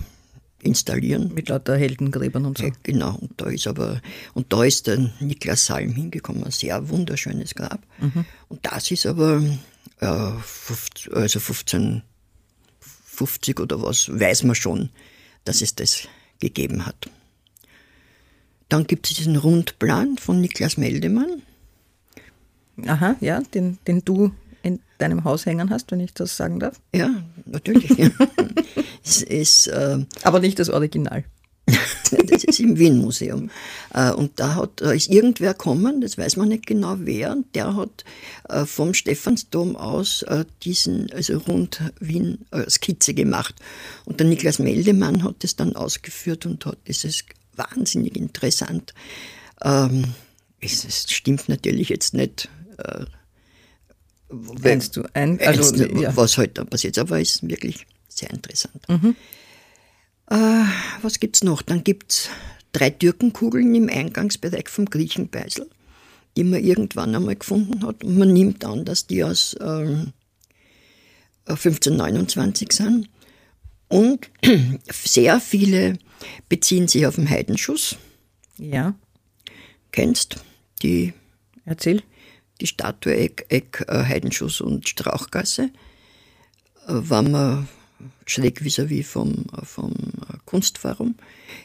installieren. 0.62 1.34
Mit 1.34 1.50
lauter 1.50 1.78
Heldengräbern 1.78 2.46
und 2.46 2.58
so. 2.58 2.66
Ja, 2.66 2.72
genau, 2.84 3.16
und 3.16 3.34
da 3.38 3.48
ist 3.48 3.68
aber, 3.68 4.02
und 4.34 4.52
da 4.52 4.64
ist 4.64 4.88
der 4.88 5.12
Niklas 5.20 5.66
Salm 5.66 5.94
hingekommen, 5.94 6.44
ein 6.44 6.52
sehr 6.52 6.90
wunderschönes 6.90 7.56
Grab. 7.56 7.86
Mhm. 8.00 8.26
Und 8.50 8.66
das 8.66 8.92
ist 8.92 9.06
aber 9.06 9.44
äh, 10.00 10.32
15, 10.42 11.14
also 11.14 11.40
15 11.40 12.02
50 13.16 13.60
oder 13.60 13.82
was, 13.82 14.10
weiß 14.10 14.44
man 14.44 14.56
schon, 14.56 14.90
dass 15.46 15.62
es 15.62 15.76
das 15.76 16.08
gegeben 16.40 16.86
hat. 16.86 17.10
Dann 18.70 18.88
gibt 18.88 19.08
es 19.10 19.18
diesen 19.18 19.38
Rundplan 19.38 20.18
von 20.18 20.42
Niklas 20.42 20.78
Meldemann. 20.78 21.42
Aha, 22.86 23.16
ja, 23.22 23.42
den, 23.54 23.78
den 23.88 24.04
du 24.04 24.32
in 24.64 24.80
deinem 24.98 25.24
Haus 25.24 25.46
hängen 25.46 25.70
hast, 25.70 25.92
wenn 25.92 26.00
ich 26.00 26.14
das 26.14 26.36
sagen 26.36 26.60
darf. 26.60 26.82
Ja, 26.94 27.24
natürlich. 27.46 27.92
es 29.04 29.22
ist, 29.22 29.68
äh, 29.68 30.00
Aber 30.24 30.40
nicht 30.40 30.60
das 30.60 30.70
Original. 30.70 31.24
das 31.68 32.44
ist 32.44 32.60
im 32.60 32.78
Wien-Museum. 32.78 33.50
Äh, 33.94 34.12
und 34.12 34.40
da 34.40 34.56
hat, 34.56 34.82
ist 34.82 35.10
irgendwer 35.10 35.54
gekommen, 35.54 36.02
das 36.02 36.18
weiß 36.18 36.38
man 36.38 36.50
nicht 36.50 36.66
genau 36.66 36.96
wer, 37.00 37.32
und 37.32 37.56
der 37.56 37.76
hat 37.76 38.04
äh, 38.50 38.66
vom 38.66 38.94
Stephansdom 38.94 39.76
aus 39.76 40.24
äh, 40.24 40.46
diesen, 40.64 41.12
also 41.12 41.38
rund 41.38 41.82
Wien, 42.00 42.46
Skizze 42.68 43.14
gemacht. 43.14 43.56
Und 44.06 44.20
der 44.20 44.28
Niklas 44.28 44.60
Meldemann 44.60 45.24
hat 45.24 45.44
das 45.44 45.56
dann 45.56 45.76
ausgeführt 45.76 46.46
und 46.46 46.66
hat, 46.66 46.78
ist 46.86 47.26
wahnsinnig 47.56 48.16
interessant. 48.16 48.94
Ähm, 49.64 50.14
es, 50.60 50.86
es 50.86 51.12
stimmt 51.12 51.50
natürlich 51.50 51.90
jetzt 51.90 52.14
nicht. 52.14 52.50
Meinst 54.30 54.96
du 54.98 55.04
ein, 55.14 55.40
also, 55.40 55.76
ja. 55.86 56.16
was 56.16 56.38
heute 56.38 56.62
halt 56.62 56.70
passiert, 56.70 56.98
aber 56.98 57.22
es 57.22 57.36
ist 57.36 57.48
wirklich 57.48 57.86
sehr 58.10 58.30
interessant. 58.32 58.88
Mhm. 58.90 59.16
Äh, 60.30 60.66
was 61.02 61.20
gibt's 61.20 61.44
noch? 61.44 61.62
Dann 61.62 61.84
gibt's 61.84 62.30
drei 62.72 62.90
Türkenkugeln 62.90 63.74
im 63.76 63.90
Eingangsbereich 63.90 64.68
vom 64.68 64.86
Griechenbeisel, 64.86 65.70
die 66.36 66.44
man 66.44 66.64
irgendwann 66.64 67.16
einmal 67.16 67.36
gefunden 67.36 67.86
hat. 67.86 68.04
Und 68.04 68.18
man 68.18 68.34
nimmt 68.34 68.66
an, 68.66 68.84
dass 68.84 69.08
die 69.08 69.24
aus 69.24 69.56
ähm, 69.62 70.14
1529 71.46 72.72
sind. 72.72 73.10
Und 73.88 74.30
sehr 74.92 75.40
viele 75.40 75.98
beziehen 76.50 76.88
sich 76.88 77.06
auf 77.06 77.16
den 77.16 77.30
Heidenschuss. 77.30 77.98
Ja. 78.58 78.96
Kennst 79.92 80.38
die? 80.82 81.14
Erzähl. 81.66 82.02
Die 82.62 82.68
Statue 82.68 83.16
Eck, 83.16 83.46
Eck 83.50 83.86
äh, 83.88 84.04
Heidenschuss 84.04 84.62
und 84.62 84.88
Strauchgasse. 84.88 85.72
Äh, 86.88 86.94
wenn 86.94 87.32
man 87.32 87.68
schräg 88.26 88.62
vis-à-vis 88.62 89.08
vom, 89.08 89.46
vom 89.64 89.94
Kunstforum, 90.46 91.16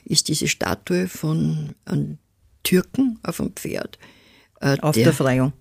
ist 0.05 0.29
diese 0.29 0.49
Statue 0.49 1.09
von 1.09 1.75
einem 1.85 2.19
Türken 2.63 3.19
auf 3.23 3.41
einem 3.41 3.53
Pferd. 3.53 3.99
Äh, 4.61 4.79
auf 4.81 4.95
der, 4.95 5.05
der 5.05 5.13
Freiung? 5.13 5.53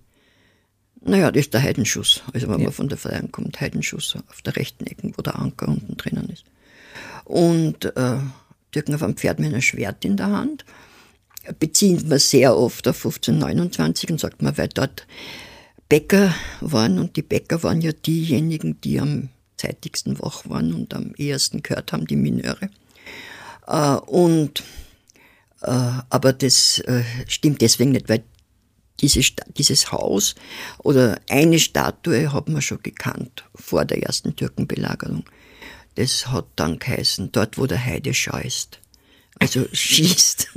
Naja, 1.02 1.30
das 1.30 1.40
ist 1.40 1.54
der 1.54 1.62
Heidenschuss. 1.62 2.22
Also 2.32 2.48
wenn 2.48 2.58
ja. 2.58 2.64
man 2.64 2.72
von 2.72 2.88
der 2.88 2.98
Freiung 2.98 3.32
kommt, 3.32 3.60
Heidenschuss 3.60 4.16
auf 4.28 4.42
der 4.42 4.56
rechten 4.56 4.86
Ecke, 4.86 5.12
wo 5.16 5.22
der 5.22 5.38
Anker 5.38 5.68
unten 5.68 5.96
drinnen 5.96 6.28
ist. 6.28 6.44
Und 7.24 7.84
äh, 7.96 8.18
Türken 8.72 8.94
auf 8.94 9.02
einem 9.02 9.16
Pferd 9.16 9.38
mit 9.38 9.48
einem 9.48 9.62
Schwert 9.62 10.04
in 10.04 10.16
der 10.16 10.28
Hand. 10.28 10.64
Bezieht 11.58 12.06
man 12.06 12.18
sehr 12.18 12.56
oft 12.56 12.86
auf 12.86 13.04
1529 13.04 14.10
und 14.10 14.20
sagt 14.20 14.42
man, 14.42 14.56
weil 14.58 14.68
dort 14.68 15.06
Bäcker 15.88 16.34
waren 16.60 16.98
und 16.98 17.16
die 17.16 17.22
Bäcker 17.22 17.62
waren 17.62 17.80
ja 17.80 17.92
diejenigen, 17.92 18.80
die 18.80 19.00
am 19.00 19.30
zeitigsten 19.56 20.20
wach 20.20 20.48
waren 20.48 20.72
und 20.72 20.94
am 20.94 21.14
ehesten 21.16 21.62
gehört 21.62 21.92
haben, 21.92 22.06
die 22.06 22.16
Mineure. 22.16 22.70
Äh, 23.66 23.96
und, 24.06 24.62
äh, 25.62 25.92
aber 26.08 26.32
das 26.32 26.78
äh, 26.80 27.02
stimmt 27.26 27.60
deswegen 27.60 27.92
nicht, 27.92 28.08
weil 28.08 28.22
diese, 29.00 29.20
dieses 29.56 29.92
Haus 29.92 30.34
oder 30.78 31.20
eine 31.28 31.58
Statue 31.58 32.32
hat 32.32 32.48
man 32.48 32.62
schon 32.62 32.82
gekannt 32.82 33.44
vor 33.54 33.84
der 33.84 34.02
ersten 34.02 34.36
Türkenbelagerung. 34.36 35.24
Das 35.94 36.28
hat 36.28 36.46
dann 36.56 36.78
geheißen, 36.78 37.32
dort 37.32 37.58
wo 37.58 37.66
der 37.66 37.84
Heide 37.84 38.14
scheißt. 38.14 38.78
Also 39.38 39.66
schießt. 39.72 40.48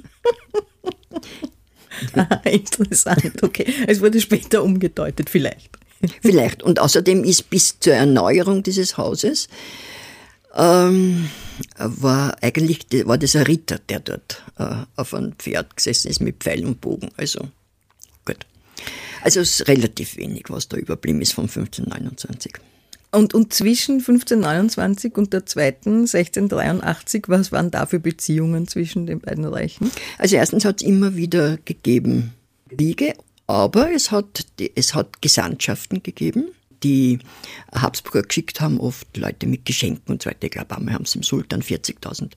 ah, 2.15 2.41
interessant, 2.45 3.41
okay. 3.43 3.71
Es 3.87 4.01
wurde 4.01 4.19
später 4.21 4.63
umgedeutet, 4.63 5.29
vielleicht. 5.29 5.77
Vielleicht. 6.21 6.63
Und 6.63 6.79
außerdem 6.79 7.23
ist 7.23 7.49
bis 7.49 7.79
zur 7.79 7.93
Erneuerung 7.93 8.63
dieses 8.63 8.97
Hauses 8.97 9.47
ähm, 10.53 11.29
war 11.77 12.35
eigentlich 12.41 12.85
war 13.05 13.17
das 13.17 13.35
ein 13.35 13.43
Ritter, 13.43 13.79
der 13.89 13.99
dort 13.99 14.43
äh, 14.57 14.75
auf 14.95 15.13
einem 15.13 15.33
Pferd 15.33 15.75
gesessen 15.75 16.09
ist 16.09 16.19
mit 16.19 16.37
Pfeil 16.43 16.65
und 16.65 16.81
Bogen. 16.81 17.09
Also 17.17 17.47
gut. 18.25 18.45
Also 19.23 19.39
es 19.39 19.61
ist 19.61 19.67
relativ 19.67 20.17
wenig, 20.17 20.45
was 20.49 20.67
da 20.67 20.77
überblieben 20.77 21.21
ist 21.21 21.33
von 21.33 21.45
1529. 21.45 22.53
Und, 23.13 23.33
und 23.33 23.53
zwischen 23.53 23.99
1529 23.99 25.15
und 25.15 25.33
der 25.33 25.45
zweiten 25.45 26.01
1683, 26.01 27.25
was 27.27 27.51
waren 27.51 27.71
da 27.71 27.85
für 27.85 27.99
Beziehungen 27.99 28.67
zwischen 28.67 29.05
den 29.05 29.19
beiden 29.19 29.45
Reichen? 29.45 29.91
Also 30.17 30.35
erstens 30.35 30.65
hat 30.65 30.81
es 30.81 30.87
immer 30.87 31.15
wieder 31.15 31.57
gegeben 31.63 32.33
Kriege 32.69 33.13
aber 33.47 33.91
es 33.91 34.11
hat, 34.11 34.45
es 34.75 34.95
hat 34.95 35.21
Gesandtschaften 35.21 36.01
gegeben, 36.01 36.51
die 36.81 37.19
Habsburger 37.73 38.23
geschickt 38.23 38.61
haben, 38.61 38.79
oft 38.79 39.15
Leute 39.17 39.47
mit 39.47 39.65
Geschenken 39.65 40.13
und 40.13 40.21
so 40.21 40.29
weiter. 40.29 40.45
Ich 40.45 40.51
glaube, 40.51 40.75
einmal 40.75 40.93
haben 40.93 41.05
sie 41.05 41.19
dem 41.19 41.23
Sultan 41.23 41.61
40.000 41.61 42.31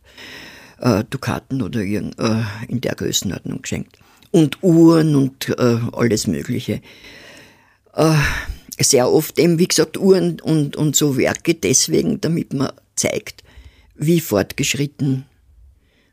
äh, 0.80 1.04
Dukaten 1.08 1.62
oder 1.62 1.80
irgend, 1.80 2.18
äh, 2.18 2.42
in 2.68 2.80
der 2.80 2.94
Größenordnung 2.94 3.62
geschenkt. 3.62 3.98
Und 4.30 4.62
Uhren 4.62 5.14
und 5.14 5.48
äh, 5.58 5.78
alles 5.92 6.26
Mögliche. 6.26 6.82
Äh, 7.94 8.14
sehr 8.80 9.10
oft 9.10 9.38
eben, 9.38 9.58
wie 9.58 9.68
gesagt, 9.68 9.96
Uhren 9.96 10.40
und, 10.40 10.76
und 10.76 10.96
so 10.96 11.16
Werke 11.16 11.54
deswegen, 11.54 12.20
damit 12.20 12.52
man 12.52 12.72
zeigt, 12.94 13.42
wie 13.94 14.20
fortgeschritten 14.20 15.24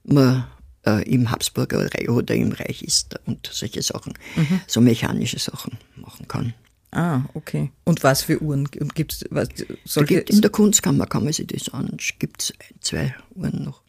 man 0.03 0.45
äh, 0.85 1.03
im 1.09 1.31
Habsburger 1.31 1.85
Reich 1.93 2.09
oder 2.09 2.35
im 2.35 2.51
Reich 2.51 2.83
ist 2.83 3.19
und 3.25 3.49
solche 3.51 3.81
Sachen, 3.81 4.13
mhm. 4.35 4.61
so 4.67 4.81
mechanische 4.81 5.39
Sachen 5.39 5.77
machen 5.95 6.27
kann. 6.27 6.53
Ah, 6.91 7.21
okay. 7.33 7.71
Und 7.85 8.03
was 8.03 8.21
für 8.21 8.41
Uhren 8.41 8.65
gibt 8.65 9.13
es? 9.13 10.05
Gibt, 10.05 10.29
in 10.29 10.41
der 10.41 10.51
Kunstkammer 10.51 11.07
kann 11.07 11.23
man 11.23 11.33
sich 11.33 11.47
das 11.47 11.69
anschauen. 11.69 11.97
Gibt 12.19 12.43
es 12.43 12.53
zwei 12.81 13.15
Uhren 13.33 13.63
noch. 13.63 13.82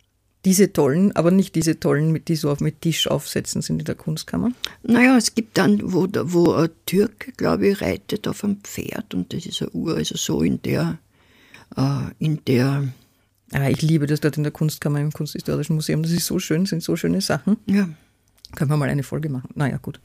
Diese 0.44 0.72
tollen, 0.72 1.14
aber 1.16 1.30
nicht 1.30 1.54
diese 1.54 1.80
tollen, 1.80 2.22
die 2.24 2.36
so 2.36 2.50
auf 2.50 2.60
mit 2.60 2.82
Tisch 2.82 3.06
aufsetzen 3.06 3.62
sind 3.62 3.78
in 3.80 3.84
der 3.84 3.94
Kunstkammer? 3.94 4.52
Naja, 4.82 5.16
es 5.16 5.34
gibt 5.34 5.56
dann, 5.56 5.80
wo, 5.82 6.06
wo 6.12 6.52
ein 6.52 6.68
Türke, 6.84 7.32
glaube 7.32 7.68
ich, 7.68 7.80
reitet 7.80 8.28
auf 8.28 8.44
einem 8.44 8.58
Pferd 8.62 9.14
und 9.14 9.32
das 9.32 9.46
ist 9.46 9.62
eine 9.62 9.70
Uhr, 9.70 9.96
also 9.96 10.16
so 10.16 10.42
in 10.42 10.60
der, 10.62 10.98
äh, 11.76 12.10
in 12.18 12.44
der 12.44 12.88
Ah, 13.52 13.68
ich 13.68 13.82
liebe 13.82 14.06
das 14.06 14.20
dort 14.20 14.36
in 14.36 14.42
der 14.42 14.50
Kunstkammer 14.50 15.00
im 15.00 15.12
Kunsthistorischen 15.12 15.76
Museum. 15.76 16.02
Das 16.02 16.10
ist 16.10 16.26
so 16.26 16.40
schön, 16.40 16.66
sind 16.66 16.82
so 16.82 16.96
schöne 16.96 17.20
Sachen. 17.20 17.56
Ja. 17.66 17.88
Können 18.56 18.70
wir 18.70 18.76
mal 18.76 18.88
eine 18.88 19.04
Folge 19.04 19.28
machen? 19.28 19.50
Naja, 19.54 19.76
gut. 19.76 20.00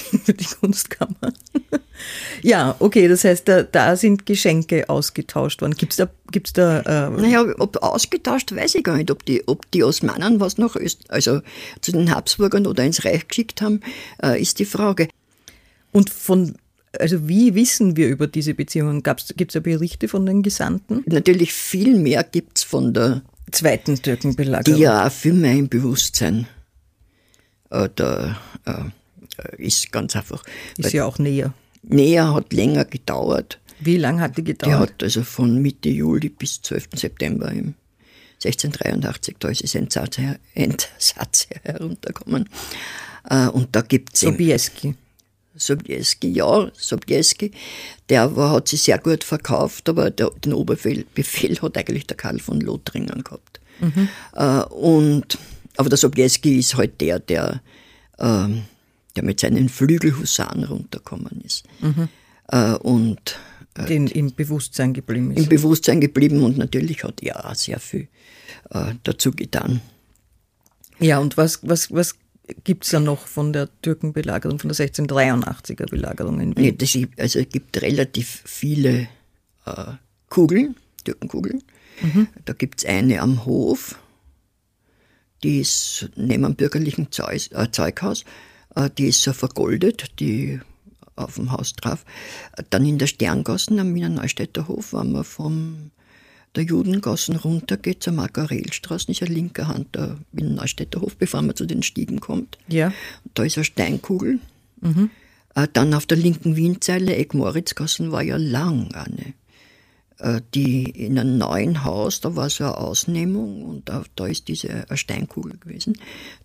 Für 0.24 0.34
die 0.34 0.44
Kunstkammer. 0.44 1.32
ja, 2.42 2.76
okay, 2.78 3.08
das 3.08 3.24
heißt, 3.24 3.46
da, 3.48 3.62
da, 3.62 3.96
sind 3.96 4.26
Geschenke 4.26 4.88
ausgetauscht 4.88 5.62
worden. 5.62 5.74
Gibt 5.74 5.92
es 5.92 5.96
da. 5.96 6.08
Gibt's 6.32 6.52
da 6.52 6.80
äh 6.80 7.10
naja, 7.10 7.44
ob 7.58 7.82
ausgetauscht, 7.82 8.54
weiß 8.54 8.76
ich 8.76 8.84
gar 8.84 8.96
nicht. 8.96 9.10
Ob 9.10 9.24
die, 9.24 9.48
ob 9.48 9.68
die 9.72 9.82
Osmanen 9.82 10.38
was 10.38 10.58
nach 10.58 10.76
Öst, 10.76 11.10
also 11.10 11.40
zu 11.80 11.90
den 11.90 12.14
Habsburgern 12.14 12.68
oder 12.68 12.84
ins 12.84 13.04
Reich 13.04 13.26
geschickt 13.26 13.60
haben, 13.60 13.80
äh, 14.22 14.40
ist 14.40 14.60
die 14.60 14.64
Frage. 14.64 15.08
Und 15.90 16.08
von 16.08 16.54
also 16.98 17.28
wie 17.28 17.54
wissen 17.54 17.96
wir 17.96 18.08
über 18.08 18.26
diese 18.26 18.54
Beziehungen? 18.54 19.02
Gibt 19.02 19.50
es 19.50 19.52
da 19.52 19.60
Berichte 19.60 20.08
von 20.08 20.26
den 20.26 20.42
Gesandten? 20.42 21.02
Natürlich 21.06 21.52
viel 21.52 21.96
mehr 21.96 22.24
gibt 22.24 22.58
es 22.58 22.64
von 22.64 22.92
der 22.92 23.22
zweiten 23.52 24.00
Türkenbelagerung. 24.00 24.76
Die 24.76 24.82
ja 24.82 25.08
viel 25.10 25.34
mehr 25.34 25.54
im 25.54 25.68
Bewusstsein 25.68 26.46
äh, 27.70 27.88
da 27.94 28.36
äh, 28.64 28.84
ist 29.58 29.92
ganz 29.92 30.16
einfach. 30.16 30.42
Ist 30.76 30.92
ja 30.92 31.04
auch 31.04 31.18
näher. 31.18 31.52
Näher 31.82 32.34
hat 32.34 32.52
länger 32.52 32.84
gedauert. 32.84 33.58
Wie 33.80 33.96
lange 33.96 34.20
hat 34.20 34.36
die 34.36 34.44
gedauert? 34.44 34.72
Die 34.72 34.74
hat 34.74 35.02
also 35.02 35.22
von 35.22 35.60
Mitte 35.62 35.88
Juli 35.88 36.28
bis 36.28 36.60
12. 36.62 36.88
September 36.96 37.50
im 37.50 37.74
1683, 38.42 39.36
da 39.38 39.48
ist 39.48 39.62
das 39.62 39.74
Entsatz, 39.74 40.18
Entsatz 40.54 41.46
heruntergekommen. 41.62 42.48
Äh, 43.28 43.48
und 43.48 43.68
da 43.76 43.82
gibt 43.82 44.14
es. 44.14 44.20
Sobieski. 44.20 44.94
Sobieski, 45.54 46.28
ja, 46.28 46.70
Sobieski, 46.74 47.50
der 48.08 48.34
war, 48.36 48.52
hat 48.52 48.68
sich 48.68 48.82
sehr 48.82 48.98
gut 48.98 49.24
verkauft, 49.24 49.88
aber 49.88 50.10
der, 50.10 50.30
den 50.42 50.54
Oberbefehl 50.54 51.04
hat 51.60 51.76
eigentlich 51.76 52.06
der 52.06 52.16
Karl 52.16 52.38
von 52.38 52.60
Lothringen 52.60 53.24
gehabt. 53.24 53.60
Mhm. 53.80 54.08
Äh, 54.34 54.62
und, 54.64 55.36
aber 55.76 55.90
der 55.90 55.98
Sobieski 55.98 56.58
ist 56.58 56.76
halt 56.76 57.00
der, 57.00 57.18
der, 57.18 57.60
äh, 58.18 58.46
der 59.16 59.24
mit 59.24 59.40
seinen 59.40 59.68
Flügelhusaren 59.68 60.64
runtergekommen 60.64 61.40
ist. 61.44 61.64
Mhm. 61.80 62.08
Äh, 62.48 62.74
und 62.74 63.38
äh, 63.74 63.86
den 63.86 64.06
im 64.06 64.34
Bewusstsein 64.34 64.92
geblieben 64.92 65.32
ist. 65.32 65.44
Im 65.44 65.48
Bewusstsein 65.48 66.00
geblieben 66.00 66.42
und 66.42 66.58
natürlich 66.58 67.04
hat 67.04 67.22
er 67.22 67.48
auch 67.48 67.54
sehr 67.54 67.80
viel 67.80 68.08
äh, 68.70 68.94
dazu 69.04 69.32
getan. 69.32 69.80
Ja, 70.98 71.18
und 71.18 71.36
was, 71.36 71.60
was, 71.62 71.92
was 71.92 72.16
gibt 72.64 72.84
es 72.84 72.92
ja 72.92 73.00
noch 73.00 73.26
von 73.26 73.52
der 73.52 73.68
Türkenbelagerung, 73.82 74.58
von 74.58 74.70
der 74.70 74.88
1683er 74.88 75.88
Belagerung 75.88 76.40
in 76.40 76.56
Wien? 76.56 76.64
Nee, 76.64 76.72
das, 76.72 76.96
also 77.18 77.38
es 77.38 77.48
gibt 77.48 77.80
relativ 77.80 78.42
viele 78.44 79.08
äh, 79.66 79.92
Kugeln, 80.28 80.76
Türkenkugeln. 81.04 81.62
Mhm. 82.02 82.28
Da 82.44 82.52
gibt 82.52 82.80
es 82.80 82.88
eine 82.88 83.20
am 83.20 83.44
Hof, 83.44 83.98
die 85.42 85.60
ist 85.60 86.10
neben 86.16 86.42
dem 86.42 86.54
bürgerlichen 86.54 87.10
Zeug, 87.10 87.50
äh, 87.52 87.70
Zeughaus, 87.70 88.24
die 88.98 89.08
ist 89.08 89.22
so 89.22 89.32
vergoldet, 89.32 90.20
die 90.20 90.60
auf 91.16 91.36
dem 91.36 91.52
Haus 91.52 91.74
drauf. 91.74 92.04
Dann 92.70 92.86
in 92.86 92.98
der 92.98 93.06
Sterngassen 93.06 93.78
am 93.78 93.94
Wiener 93.94 94.08
Neustädter 94.08 94.68
Hof, 94.68 94.92
wenn 94.92 95.12
man 95.12 95.24
vom 95.24 95.90
der 96.56 96.64
Judengassen 96.64 97.36
runter 97.36 97.76
geht 97.76 98.02
zur 98.02 98.12
Margarelstraße, 98.12 99.12
ist 99.12 99.20
ja 99.20 99.26
linker 99.28 99.68
Hand 99.68 99.94
der 99.94 100.18
Wiener 100.32 100.50
Neustädter 100.50 101.00
Hof, 101.00 101.16
bevor 101.16 101.42
man 101.42 101.54
zu 101.54 101.66
den 101.66 101.82
Stiegen 101.82 102.20
kommt. 102.20 102.58
Ja. 102.66 102.92
Da 103.34 103.44
ist 103.44 103.56
eine 103.56 103.64
Steinkugel. 103.64 104.40
Mhm. 104.80 105.10
Äh, 105.54 105.68
dann 105.72 105.94
auf 105.94 106.06
der 106.06 106.16
linken 106.16 106.56
Wienzeile, 106.56 107.14
Eck-Moritzgassen, 107.16 108.12
war 108.12 108.22
ja 108.22 108.36
lang 108.36 108.92
eine. 108.94 109.34
Äh, 110.20 110.42
die 110.54 110.84
in 110.84 111.18
einem 111.18 111.38
neuen 111.38 111.84
Haus, 111.84 112.20
da 112.20 112.36
war 112.36 112.50
so 112.50 112.64
eine 112.64 112.76
Ausnehmung 112.76 113.62
und 113.62 113.88
da, 113.88 114.04
da 114.16 114.26
ist 114.26 114.48
diese 114.48 114.84
Steinkugel 114.92 115.56
gewesen. 115.58 115.98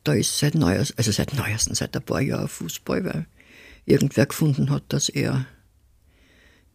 Da 0.06 0.14
ist 0.14 0.40
seit 0.40 0.56
neuesten, 0.56 0.98
also 0.98 1.12
seit 1.12 1.34
neuesten, 1.34 1.76
seit 1.76 1.96
ein 1.96 2.04
paar 2.04 2.22
Jahren 2.22 2.48
Fußball, 2.48 3.04
weil 3.04 3.26
irgendwer 3.86 4.28
gefunden 4.28 4.70
hat, 4.70 4.84
dass 4.90 5.10
er 5.10 5.46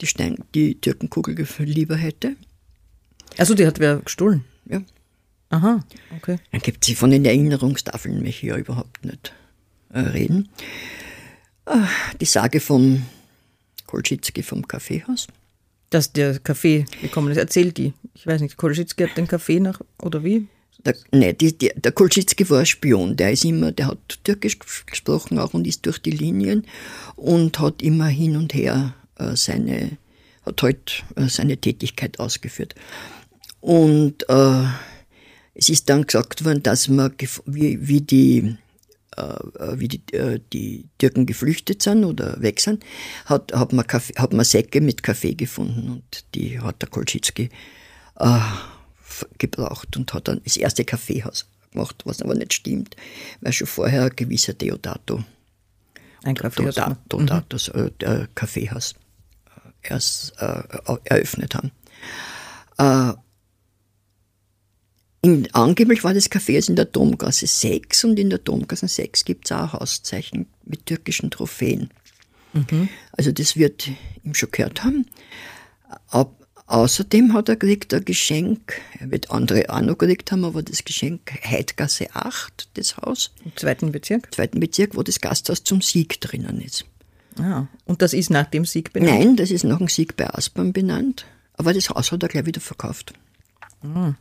die, 0.02 0.06
Stein, 0.06 0.44
die 0.54 0.78
Türkenkugel 0.78 1.46
lieber 1.60 1.96
hätte. 1.96 2.36
Also 3.38 3.54
die 3.54 3.66
hat 3.66 3.78
wer 3.78 3.96
gestohlen? 3.96 4.44
Ja. 4.66 4.82
Aha, 5.48 5.82
okay. 6.16 6.38
Dann 6.52 6.60
gibt 6.60 6.84
sie 6.84 6.94
von 6.94 7.10
den 7.10 7.24
Erinnerungstafeln 7.24 8.22
mich 8.22 8.36
hier 8.36 8.56
überhaupt 8.56 9.04
nicht 9.06 9.32
äh, 9.88 10.00
reden. 10.00 10.50
Ah, 11.64 11.88
die 12.20 12.26
Sage 12.26 12.60
vom 12.60 13.06
Kolschitzki 13.86 14.42
vom 14.42 14.68
Kaffeehaus. 14.68 15.28
Dass 15.90 16.12
der 16.12 16.38
Kaffee 16.38 16.84
gekommen 17.02 17.32
ist, 17.32 17.36
erzählt 17.36 17.76
die. 17.76 17.92
Ich 18.14 18.26
weiß 18.26 18.40
nicht, 18.40 18.56
Kolschitzki 18.56 19.04
hat 19.04 19.16
den 19.16 19.26
Kaffee 19.26 19.60
nach, 19.60 19.80
oder 20.00 20.22
wie? 20.22 20.46
Der, 20.84 20.94
nee, 21.12 21.32
die, 21.32 21.56
die, 21.56 21.72
der 21.74 21.92
Kolschitzki 21.92 22.48
war 22.48 22.60
ein 22.60 22.66
Spion. 22.66 23.16
Der 23.16 23.32
ist 23.32 23.44
immer, 23.44 23.72
der 23.72 23.88
hat 23.88 24.20
Türkisch 24.24 24.58
gesprochen 24.86 25.38
auch 25.38 25.52
und 25.52 25.66
ist 25.66 25.84
durch 25.86 25.98
die 25.98 26.10
Linien 26.10 26.66
und 27.16 27.58
hat 27.58 27.82
immer 27.82 28.06
hin 28.06 28.36
und 28.36 28.54
her 28.54 28.94
äh, 29.16 29.36
seine, 29.36 29.98
hat 30.46 30.62
halt 30.62 31.04
äh, 31.16 31.28
seine 31.28 31.56
Tätigkeit 31.56 32.18
ausgeführt. 32.18 32.74
Und 33.60 34.28
äh, 34.28 34.64
es 35.54 35.68
ist 35.68 35.90
dann 35.90 36.06
gesagt 36.06 36.44
worden, 36.44 36.62
dass 36.62 36.88
man, 36.88 37.12
wie, 37.44 37.86
wie 37.86 38.00
die 38.00 38.56
wie 39.16 39.88
die, 39.88 40.14
äh, 40.14 40.40
die 40.52 40.88
Türken 40.98 41.26
geflüchtet 41.26 41.82
sind 41.82 42.04
oder 42.04 42.40
weg 42.40 42.60
sind, 42.60 42.84
hat, 43.26 43.52
hat, 43.52 43.72
man, 43.72 43.86
Kaffee, 43.86 44.14
hat 44.16 44.32
man 44.32 44.44
Säcke 44.44 44.80
mit 44.80 45.02
Kaffee 45.02 45.34
gefunden 45.34 45.90
und 45.90 46.24
die 46.34 46.60
hat 46.60 46.80
der 46.82 46.88
Kolschitzki 46.88 47.50
äh, 48.18 48.38
gebraucht 49.38 49.96
und 49.96 50.12
hat 50.14 50.28
dann 50.28 50.40
das 50.44 50.56
erste 50.56 50.84
Kaffeehaus 50.84 51.46
gemacht, 51.72 52.02
was 52.04 52.22
aber 52.22 52.34
nicht 52.34 52.52
stimmt, 52.52 52.96
weil 53.40 53.52
schon 53.52 53.66
vorher 53.66 54.04
ein 54.04 54.16
gewisser 54.16 54.54
Deodato 54.54 55.24
ein 56.22 56.34
Kaffeehaus, 56.34 56.74
Deodato, 56.74 57.58
mhm. 57.74 57.90
äh, 57.98 58.26
Kaffeehaus 58.34 58.94
äh, 59.82 59.88
erst 59.88 60.34
äh, 60.38 60.62
eröffnet 61.04 61.54
haben. 61.54 61.72
In, 65.22 65.52
angeblich 65.52 66.02
war 66.02 66.14
das 66.14 66.30
Café 66.30 66.66
in 66.66 66.76
der 66.76 66.86
Domgasse 66.86 67.46
6 67.46 68.04
und 68.04 68.18
in 68.18 68.30
der 68.30 68.38
Domgasse 68.38 68.88
6 68.88 69.24
gibt 69.24 69.46
es 69.46 69.52
auch 69.52 69.74
ein 69.74 69.80
Hauszeichen 69.80 70.46
mit 70.64 70.86
türkischen 70.86 71.30
Trophäen. 71.30 71.90
Mhm. 72.54 72.88
Also 73.12 73.30
das 73.30 73.56
wird 73.56 73.88
ihm 74.24 74.34
schon 74.34 74.50
gehört 74.50 74.82
haben. 74.82 75.06
Ab, 76.08 76.40
Außerdem 76.70 77.32
hat 77.32 77.48
er 77.48 77.56
gekriegt 77.56 77.92
ein 77.94 78.04
Geschenk, 78.04 78.80
er 79.00 79.10
wird 79.10 79.32
andere 79.32 79.68
auch 79.70 79.80
noch 79.80 79.98
gekriegt 79.98 80.30
haben, 80.30 80.44
aber 80.44 80.62
das 80.62 80.84
Geschenk 80.84 81.32
Heidgasse 81.44 82.14
8, 82.14 82.68
das 82.74 82.96
Haus. 82.96 83.32
Im 83.44 83.56
zweiten 83.56 83.90
Bezirk? 83.90 84.26
Im 84.26 84.32
zweiten 84.32 84.60
Bezirk, 84.60 84.96
wo 84.96 85.02
das 85.02 85.20
Gasthaus 85.20 85.64
zum 85.64 85.82
Sieg 85.82 86.20
drinnen 86.20 86.60
ist. 86.60 86.84
Ah, 87.40 87.66
und 87.86 88.02
das 88.02 88.12
ist 88.12 88.30
nach 88.30 88.46
dem 88.46 88.64
Sieg 88.64 88.92
benannt? 88.92 89.18
Nein, 89.18 89.36
das 89.36 89.50
ist 89.50 89.64
nach 89.64 89.78
dem 89.78 89.88
Sieg 89.88 90.14
bei 90.14 90.32
Aspern 90.32 90.72
benannt, 90.72 91.26
aber 91.54 91.74
das 91.74 91.90
Haus 91.90 92.12
hat 92.12 92.22
er 92.22 92.28
gleich 92.28 92.46
wieder 92.46 92.60
verkauft. 92.60 93.14
Ah. 93.82 94.14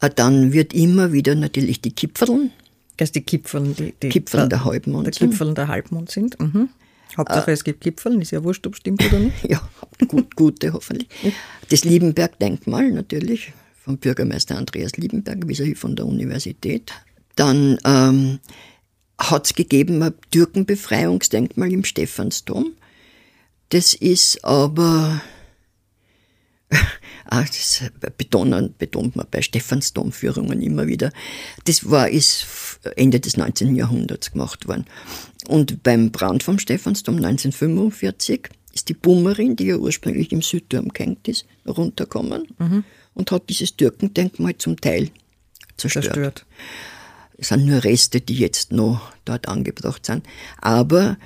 Dann 0.00 0.52
wird 0.52 0.72
immer 0.74 1.12
wieder 1.12 1.34
natürlich 1.34 1.80
die 1.80 1.92
Kipferln. 1.92 2.50
Dass 2.96 3.12
die 3.12 3.22
Kipferln, 3.22 3.76
die, 3.76 3.94
die 4.02 4.08
Kipferln 4.08 4.48
der 4.48 4.64
Halbmond 4.64 5.06
der 5.06 5.12
sind. 5.12 5.30
Kipferln 5.30 5.54
der 5.54 5.68
Halbmond 5.68 6.10
sind. 6.10 6.38
Mhm. 6.40 6.68
Hauptsache, 7.16 7.50
äh, 7.50 7.54
es 7.54 7.64
gibt 7.64 7.80
Kipferln, 7.80 8.20
ist 8.20 8.32
ja 8.32 8.42
wurscht, 8.44 8.66
ob 8.66 8.76
stimmt 8.76 9.04
oder 9.04 9.18
nicht. 9.18 9.44
ja, 9.48 9.60
gut, 10.08 10.36
gute 10.36 10.72
hoffentlich. 10.72 11.08
Das 11.70 11.84
Liebenberg-Denkmal 11.84 12.90
natürlich 12.90 13.52
vom 13.88 13.98
Bürgermeister 13.98 14.56
Andreas 14.56 14.96
Liebenberg 14.96 15.46
vis-à-vis 15.46 15.78
von 15.78 15.96
der 15.96 16.06
Universität. 16.06 16.92
Dann 17.36 17.78
ähm, 17.84 18.40
hat 19.18 19.46
es 19.46 19.54
gegeben 19.54 20.02
ein 20.02 20.12
Türkenbefreiungsdenkmal 20.30 21.72
im 21.72 21.84
Stephansdom. 21.84 22.72
Das 23.70 23.94
ist 23.94 24.44
aber 24.44 25.20
Ah, 27.30 27.42
das 27.42 27.82
betonen, 28.16 28.74
betont 28.78 29.14
man 29.14 29.26
bei 29.30 29.42
Stephansdom-Führungen 29.42 30.62
immer 30.62 30.86
wieder. 30.86 31.12
Das 31.64 31.90
war, 31.90 32.08
ist 32.08 32.46
Ende 32.96 33.20
des 33.20 33.36
19. 33.36 33.76
Jahrhunderts 33.76 34.32
gemacht 34.32 34.66
worden. 34.66 34.86
Und 35.46 35.82
beim 35.82 36.10
Brand 36.10 36.42
vom 36.42 36.58
Stephansdom 36.58 37.16
1945 37.16 38.48
ist 38.72 38.88
die 38.88 38.94
Bummerin, 38.94 39.56
die 39.56 39.66
ja 39.66 39.76
ursprünglich 39.76 40.32
im 40.32 40.40
Südturm 40.40 40.88
gehängt 40.88 41.28
ist, 41.28 41.44
runtergekommen 41.66 42.48
mhm. 42.58 42.84
und 43.12 43.30
hat 43.30 43.50
dieses 43.50 43.76
Türkendenkmal 43.76 44.56
zum 44.56 44.80
Teil 44.80 45.10
zerstört. 45.76 46.04
zerstört. 46.06 46.46
Es 47.36 47.48
sind 47.48 47.66
nur 47.66 47.84
Reste, 47.84 48.20
die 48.20 48.34
jetzt 48.34 48.72
noch 48.72 49.12
dort 49.24 49.48
angebracht 49.48 50.06
sind. 50.06 50.24
Aber 50.60 51.18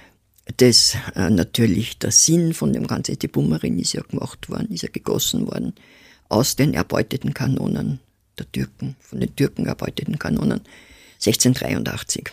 das 0.56 0.96
äh, 1.14 1.30
natürlich 1.30 1.98
der 1.98 2.10
Sinn 2.10 2.54
von 2.54 2.72
dem 2.72 2.86
ganzen, 2.86 3.18
die 3.18 3.28
Bummerin 3.28 3.78
ist 3.78 3.92
ja 3.92 4.02
gemacht 4.02 4.48
worden, 4.48 4.68
ist 4.70 4.82
ja 4.82 4.88
gegossen 4.92 5.46
worden 5.46 5.74
aus 6.28 6.56
den 6.56 6.74
erbeuteten 6.74 7.34
Kanonen 7.34 8.00
der 8.38 8.50
Türken, 8.50 8.96
von 9.00 9.20
den 9.20 9.34
Türken 9.36 9.66
erbeuteten 9.66 10.18
Kanonen. 10.18 10.62
1683 11.16 12.30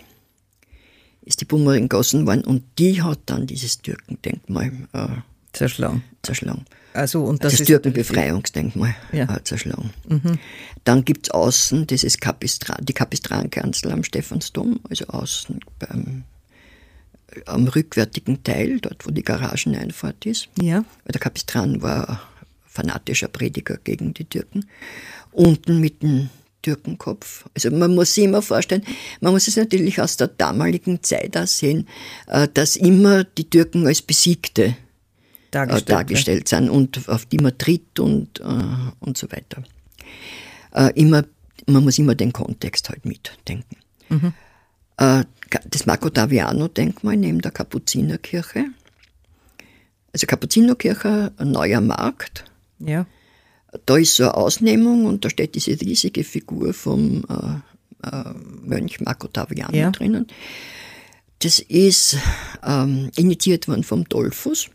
ist 1.22 1.42
die 1.42 1.46
Bummerin 1.46 1.84
gegossen 1.90 2.26
worden 2.26 2.44
und 2.44 2.64
die 2.80 3.02
hat 3.02 3.20
dann 3.26 3.46
dieses 3.46 3.80
Türkendenkmal 3.80 4.72
äh, 4.94 5.08
zerschlagen. 5.54 6.04
zerschlagen. 6.24 6.66
Also, 6.94 7.24
und 7.24 7.44
das, 7.44 7.58
das 7.58 7.68
Türkenbefreiungsdenkmal 7.68 8.96
ja. 9.12 9.36
äh, 9.36 9.44
zerschlagen. 9.44 9.92
Mhm. 10.08 10.40
Dann 10.86 11.06
gibt 11.06 11.28
es 11.28 11.32
außen 11.32 11.86
dieses 11.86 12.18
Kapistran, 12.18 12.84
die 12.84 12.94
Kapistrankanzel 12.94 13.92
am 13.92 14.04
Stephansdom, 14.04 14.80
also 14.90 15.06
außen 15.08 15.60
beim 15.78 16.24
am 17.46 17.68
rückwärtigen 17.68 18.44
Teil, 18.44 18.80
dort 18.80 19.06
wo 19.06 19.12
die 19.12 19.24
Garageneinfahrt 19.24 20.26
ist. 20.26 20.50
Ja. 20.62 20.84
Weil 21.04 21.12
der 21.14 21.22
Kapistran 21.22 21.82
war 21.82 22.22
fanatischer 22.66 23.28
Prediger 23.28 23.78
gegen 23.84 24.14
die 24.14 24.26
Türken. 24.26 24.66
Unten 25.32 25.80
mit 25.80 26.02
dem 26.02 26.30
Türkenkopf. 26.62 27.46
Also 27.54 27.72
man 27.72 27.96
muss 27.96 28.14
sich 28.14 28.26
immer 28.26 28.42
vorstellen, 28.42 28.84
man 29.22 29.34
muss 29.34 29.48
es 29.48 29.56
natürlich 29.56 30.02
aus 30.02 30.18
der 30.18 30.28
damaligen 30.28 31.02
Zeit 31.04 31.38
auch 31.38 31.48
sehen, 31.48 31.88
äh, 32.28 32.48
dass 32.54 32.76
immer 32.76 33.24
die 33.24 33.50
Türken 33.50 33.88
als 33.88 34.02
Besiegte 34.02 34.64
äh, 34.64 34.74
dargestellt, 35.52 35.90
dargestellt 35.90 36.48
sind 36.48 36.70
und 36.70 37.08
auf 37.08 37.26
die 37.26 37.38
man 37.38 37.58
tritt 37.58 38.00
und, 38.00 38.40
äh, 38.40 38.44
und 39.00 39.18
so 39.18 39.32
weiter. 39.32 39.64
Immer, 40.94 41.26
man 41.66 41.84
muss 41.84 41.98
immer 41.98 42.14
den 42.14 42.32
Kontext 42.32 42.90
halt 42.90 43.04
mitdenken. 43.04 43.78
Mhm 44.10 44.34
das 45.00 45.86
Marco 45.86 46.10
Daviano-Denkmal 46.10 47.16
neben 47.16 47.42
der 47.42 47.52
Kapuzinerkirche. 47.52 48.66
Also 50.14 50.28
Kapuzinerkirche, 50.28 51.32
ein 51.38 51.52
neuer 51.52 51.82
Markt. 51.82 52.46
Ja. 52.80 53.06
da 53.86 53.98
ist 53.98 54.16
so 54.16 54.24
eine 54.24 54.36
Ausnehmung 54.36 55.06
und 55.06 55.26
da 55.26 55.30
steht 55.30 55.56
diese 55.56 55.72
riesige 55.80 56.24
Figur 56.24 56.74
vom 56.74 57.26
äh, 57.30 58.08
äh, 58.08 58.34
Mönch 58.64 59.02
Marco 59.02 59.28
Taviano 59.28 59.76
ja. 59.76 59.92
drinnen. 59.92 60.28
Das 61.40 61.60
ist 61.60 62.18
ähm, 62.66 63.12
initiiert 63.16 63.68
worden 63.68 63.84
vom 63.84 64.08
Dolphus. 64.08 64.70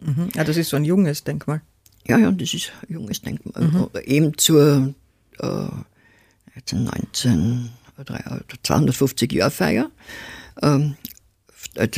Mhm. 0.00 0.30
Ja, 0.34 0.44
das 0.44 0.56
ist 0.56 0.70
so 0.70 0.76
ein 0.76 0.84
junges 0.84 1.24
Denkmal. 1.24 1.62
Ja, 2.06 2.18
ja, 2.18 2.30
das 2.32 2.52
ist 2.52 2.72
ein 2.82 2.94
junges 2.94 3.22
Denkmal. 3.22 3.64
Mhm. 3.64 3.88
Eben 4.04 4.38
zur 4.38 4.94
äh, 5.38 6.74
19, 6.74 7.70
250 8.04 9.32
Jahr 9.32 9.50
Feier 9.50 9.90
ähm, 10.60 10.96
äh, 11.74 11.88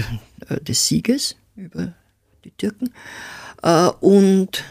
des 0.61 0.87
Sieges 0.87 1.37
über 1.57 1.95
die 2.45 2.51
Türken. 2.53 2.91
Äh, 3.63 3.89
und 4.01 4.65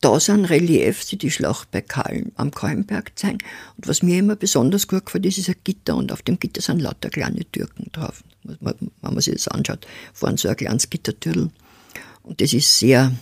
da 0.00 0.20
sind 0.20 0.44
Reliefs, 0.44 1.06
die 1.06 1.16
die 1.16 1.30
Schlacht 1.30 1.70
bei 1.70 1.80
Kalm, 1.80 2.32
am 2.34 2.50
Kalmberg 2.50 3.18
zeigen. 3.18 3.38
Und 3.76 3.88
was 3.88 4.02
mir 4.02 4.18
immer 4.18 4.36
besonders 4.36 4.86
gut 4.86 5.06
gefällt, 5.06 5.24
ist, 5.24 5.38
ist 5.38 5.48
ein 5.48 5.56
Gitter 5.64 5.96
und 5.96 6.12
auf 6.12 6.20
dem 6.20 6.38
Gitter 6.38 6.60
sind 6.60 6.80
lauter 6.80 7.08
kleine 7.08 7.50
Türken 7.50 7.90
drauf. 7.90 8.22
Wenn 8.42 8.90
man 9.00 9.20
sich 9.20 9.32
das 9.32 9.48
anschaut, 9.48 9.86
vorne 10.12 10.36
so 10.36 10.48
ein 10.48 10.56
kleines 10.56 10.90
Gittertürl. 10.90 11.50
Und 12.22 12.40
das 12.40 12.52
ist 12.52 12.78
sehr, 12.78 13.12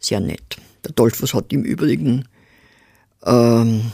sehr 0.00 0.18
nett. 0.18 0.56
Der 0.84 0.90
Dolphus 0.90 1.34
hat 1.34 1.52
im 1.52 1.62
Übrigen 1.62 2.26
ähm, 3.24 3.92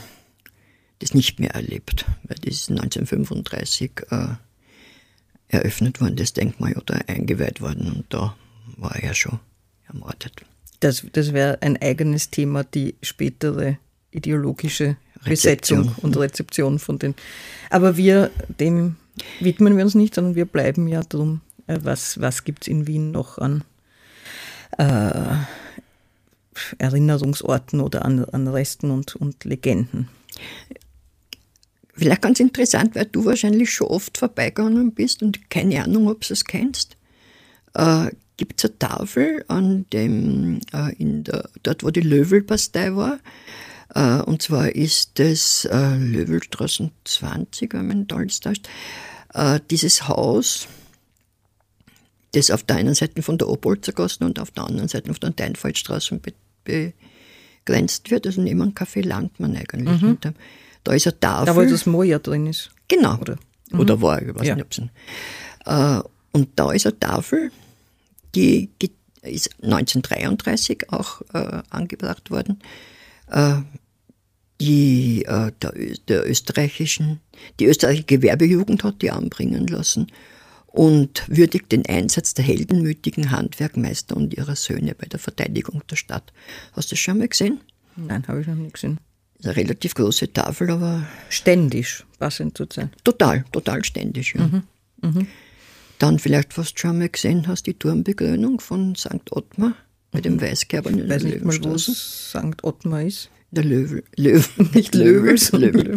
das 1.00 1.14
nicht 1.14 1.38
mehr 1.40 1.50
erlebt, 1.50 2.06
weil 2.24 2.38
das 2.38 2.54
ist 2.54 2.70
1935 2.70 3.90
äh, 4.10 4.28
eröffnet 5.48 6.00
worden, 6.00 6.16
das 6.16 6.32
Denkmal 6.32 6.74
oder 6.74 7.00
eingeweiht 7.08 7.60
worden 7.60 7.92
und 7.92 8.04
da 8.08 8.36
war 8.76 8.96
er 8.96 9.14
schon 9.14 9.38
ermordet. 9.86 10.44
Das, 10.80 11.04
das 11.12 11.32
wäre 11.32 11.60
ein 11.62 11.80
eigenes 11.80 12.30
Thema, 12.30 12.64
die 12.64 12.94
spätere 13.02 13.78
ideologische 14.10 14.96
Rezeption. 15.24 15.82
Besetzung 15.82 16.04
und 16.04 16.16
Rezeption 16.16 16.78
von 16.78 16.98
den. 16.98 17.14
Aber 17.70 17.96
wir, 17.96 18.30
dem 18.60 18.96
widmen 19.40 19.76
wir 19.76 19.84
uns 19.84 19.94
nicht, 19.94 20.14
sondern 20.14 20.34
wir 20.36 20.44
bleiben 20.44 20.86
ja 20.86 21.02
drum, 21.02 21.40
äh, 21.66 21.78
was, 21.82 22.20
was 22.20 22.44
gibt 22.44 22.62
es 22.64 22.68
in 22.68 22.86
Wien 22.86 23.10
noch 23.10 23.38
an 23.38 23.64
äh, 24.76 25.36
Erinnerungsorten 26.78 27.80
oder 27.80 28.04
an, 28.04 28.24
an 28.24 28.48
Resten 28.48 28.90
und, 28.90 29.16
und 29.16 29.44
Legenden. 29.44 30.08
Vielleicht 31.98 32.22
ganz 32.22 32.38
interessant, 32.38 32.94
weil 32.94 33.06
du 33.06 33.24
wahrscheinlich 33.24 33.72
schon 33.72 33.88
oft 33.88 34.18
vorbeigegangen 34.18 34.92
bist 34.92 35.20
und 35.20 35.50
keine 35.50 35.82
Ahnung, 35.82 36.06
ob 36.06 36.20
du 36.20 36.32
es 36.32 36.44
kennst. 36.44 36.96
Äh, 37.74 38.10
Gibt 38.36 38.62
es 38.62 38.70
eine 38.70 38.78
Tafel 38.78 39.44
an 39.48 39.84
dem, 39.92 40.60
äh, 40.72 40.94
in 40.94 41.24
der, 41.24 41.50
dort 41.64 41.82
wo 41.82 41.90
die 41.90 42.02
Löwelbastei 42.02 42.94
war. 42.94 43.18
Äh, 43.96 44.22
und 44.22 44.42
zwar 44.42 44.76
ist 44.76 45.18
das 45.18 45.64
äh, 45.64 45.96
Löwelstraßen 45.96 46.92
20, 47.04 47.74
wenn 47.74 47.88
man 47.88 48.06
da 48.06 48.16
alles 48.16 48.38
täuscht. 48.38 48.68
Äh, 49.34 49.58
dieses 49.68 50.06
Haus, 50.06 50.68
das 52.30 52.52
auf 52.52 52.62
der 52.62 52.76
einen 52.76 52.94
Seite 52.94 53.22
von 53.22 53.38
der 53.38 53.48
Obolzergasse 53.48 54.24
und 54.24 54.38
auf 54.38 54.52
der 54.52 54.64
anderen 54.64 54.86
Seite 54.86 55.12
von 55.12 55.20
der 55.20 55.30
Deinfaldstraße 55.30 56.20
begrenzt 56.62 58.12
wird, 58.12 58.24
also 58.24 58.40
neben 58.40 58.60
dem 58.60 58.72
Café 58.72 59.04
Landmann 59.04 59.56
eigentlich. 59.56 60.00
Mhm. 60.00 60.18
Da, 60.84 60.92
ist 60.92 61.06
eine 61.06 61.20
Tafel. 61.20 61.46
Da, 61.46 61.56
wo 61.56 61.62
das 61.62 61.86
Moja 61.86 62.18
drin 62.18 62.46
ist. 62.46 62.70
Genau. 62.88 63.18
Oder, 63.18 63.36
mhm. 63.70 63.80
Oder 63.80 64.00
war, 64.00 64.22
ich 64.22 64.34
weiß 64.34 64.46
ja. 64.46 64.54
nicht, 64.54 64.64
ob 64.64 64.72
es 64.72 64.78
äh, 65.66 66.08
Und 66.32 66.48
da 66.56 66.72
ist 66.72 66.86
eine 66.86 66.98
Tafel, 66.98 67.50
die 68.34 68.70
ist 69.22 69.50
1933 69.62 70.90
auch 70.90 71.22
äh, 71.32 71.62
angebracht 71.70 72.30
worden. 72.30 72.60
Äh, 73.30 73.56
die, 74.60 75.24
äh, 75.24 75.52
der, 75.62 75.72
der, 76.08 76.28
österreichischen, 76.28 77.20
die 77.60 77.66
österreichische 77.66 78.06
Gewerbejugend 78.06 78.82
hat 78.82 79.02
die 79.02 79.10
anbringen 79.10 79.66
lassen 79.68 80.08
und 80.66 81.24
würdigt 81.28 81.70
den 81.72 81.86
Einsatz 81.86 82.34
der 82.34 82.44
heldenmütigen 82.44 83.30
Handwerkmeister 83.30 84.16
und 84.16 84.34
ihrer 84.34 84.56
Söhne 84.56 84.94
bei 84.94 85.06
der 85.06 85.20
Verteidigung 85.20 85.82
der 85.88 85.96
Stadt. 85.96 86.32
Hast 86.72 86.90
du 86.90 86.94
das 86.94 87.00
schon 87.00 87.18
mal 87.18 87.28
gesehen? 87.28 87.60
Nein, 87.96 88.26
habe 88.26 88.40
ich 88.40 88.46
noch 88.46 88.54
nicht 88.54 88.74
gesehen. 88.74 88.98
Das 89.38 89.52
ist 89.52 89.56
eine 89.56 89.64
relativ 89.68 89.94
große 89.94 90.32
Tafel, 90.32 90.70
aber. 90.70 91.06
Ständisch, 91.28 92.04
passend 92.18 92.56
zu 92.56 92.66
sein. 92.72 92.90
Total, 93.04 93.44
total 93.52 93.84
ständisch, 93.84 94.34
ja. 94.34 94.46
Mhm. 94.46 94.62
Mhm. 95.02 95.26
Dann 95.98 96.18
vielleicht, 96.18 96.56
was 96.58 96.74
du 96.74 96.80
schon 96.80 96.98
mal 96.98 97.08
gesehen 97.08 97.46
hast, 97.46 97.66
die 97.66 97.74
Turmbegrünung 97.74 98.60
von 98.60 98.94
St. 98.94 99.30
Ottmar 99.30 99.74
bei 100.10 100.20
dem 100.20 100.34
mhm. 100.34 100.42
Weißkerber 100.42 100.90
in 100.90 100.98
der 100.98 101.08
Weiß 101.08 101.22
nicht 101.24 101.44
mal, 101.44 101.58
wo 101.62 101.76
St. 101.76 102.62
Ottmar 102.62 103.02
ist. 103.02 103.30
Der 103.50 103.64
Löwe, 103.64 104.02
Löwe 104.16 104.44
nicht 104.74 104.94
Löwe, 104.94 105.34
Löwe. 105.52 105.94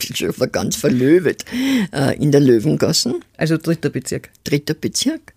Ich 0.00 0.16
schon 0.16 0.52
ganz 0.52 0.76
verlöwet. 0.76 1.44
Äh, 1.92 2.16
in 2.16 2.32
der 2.32 2.40
Löwengassen. 2.40 3.16
Also 3.36 3.56
dritter 3.56 3.90
Bezirk. 3.90 4.30
Dritter 4.44 4.74
Bezirk. 4.74 5.34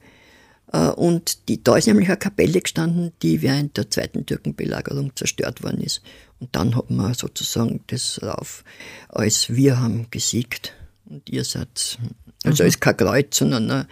Äh, 0.72 0.90
und 0.90 1.50
die, 1.50 1.64
da 1.64 1.78
ist 1.78 1.88
nämlich 1.88 2.08
eine 2.08 2.18
Kapelle 2.18 2.62
gestanden, 2.62 3.12
die 3.22 3.42
während 3.42 3.78
der 3.78 3.90
zweiten 3.90 4.26
Türkenbelagerung 4.26 5.16
zerstört 5.16 5.64
worden 5.64 5.82
ist. 5.82 6.02
Und 6.40 6.56
dann 6.56 6.76
hat 6.76 6.90
man 6.90 7.14
sozusagen 7.14 7.84
das 7.88 8.20
auf, 8.20 8.64
als 9.10 9.50
wir 9.50 9.80
haben 9.80 10.08
gesiegt 10.12 10.74
und 11.06 11.30
ihr 11.30 11.44
seid 11.44 11.98
also 12.44 12.64
mhm. 12.64 12.68
ist 12.68 12.82
kein 12.82 12.98
Kreuz, 12.98 13.38
sondern 13.38 13.72
ein 13.72 13.88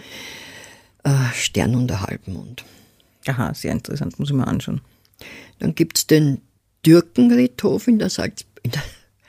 äh, 1.03 1.33
Stern 1.33 1.75
und 1.75 1.91
ein 1.91 2.01
Halbmond. 2.01 2.63
Aha, 3.27 3.53
sehr 3.53 3.71
interessant, 3.71 4.19
muss 4.19 4.29
ich 4.29 4.35
mir 4.35 4.47
anschauen. 4.47 4.81
Dann 5.59 5.73
gibt 5.73 5.97
es 5.97 6.07
den 6.07 6.41
Türkenriedhof 6.83 7.87
in 7.87 7.99
der, 7.99 8.09
Salz, 8.09 8.45
in 8.61 8.71
der 8.71 8.83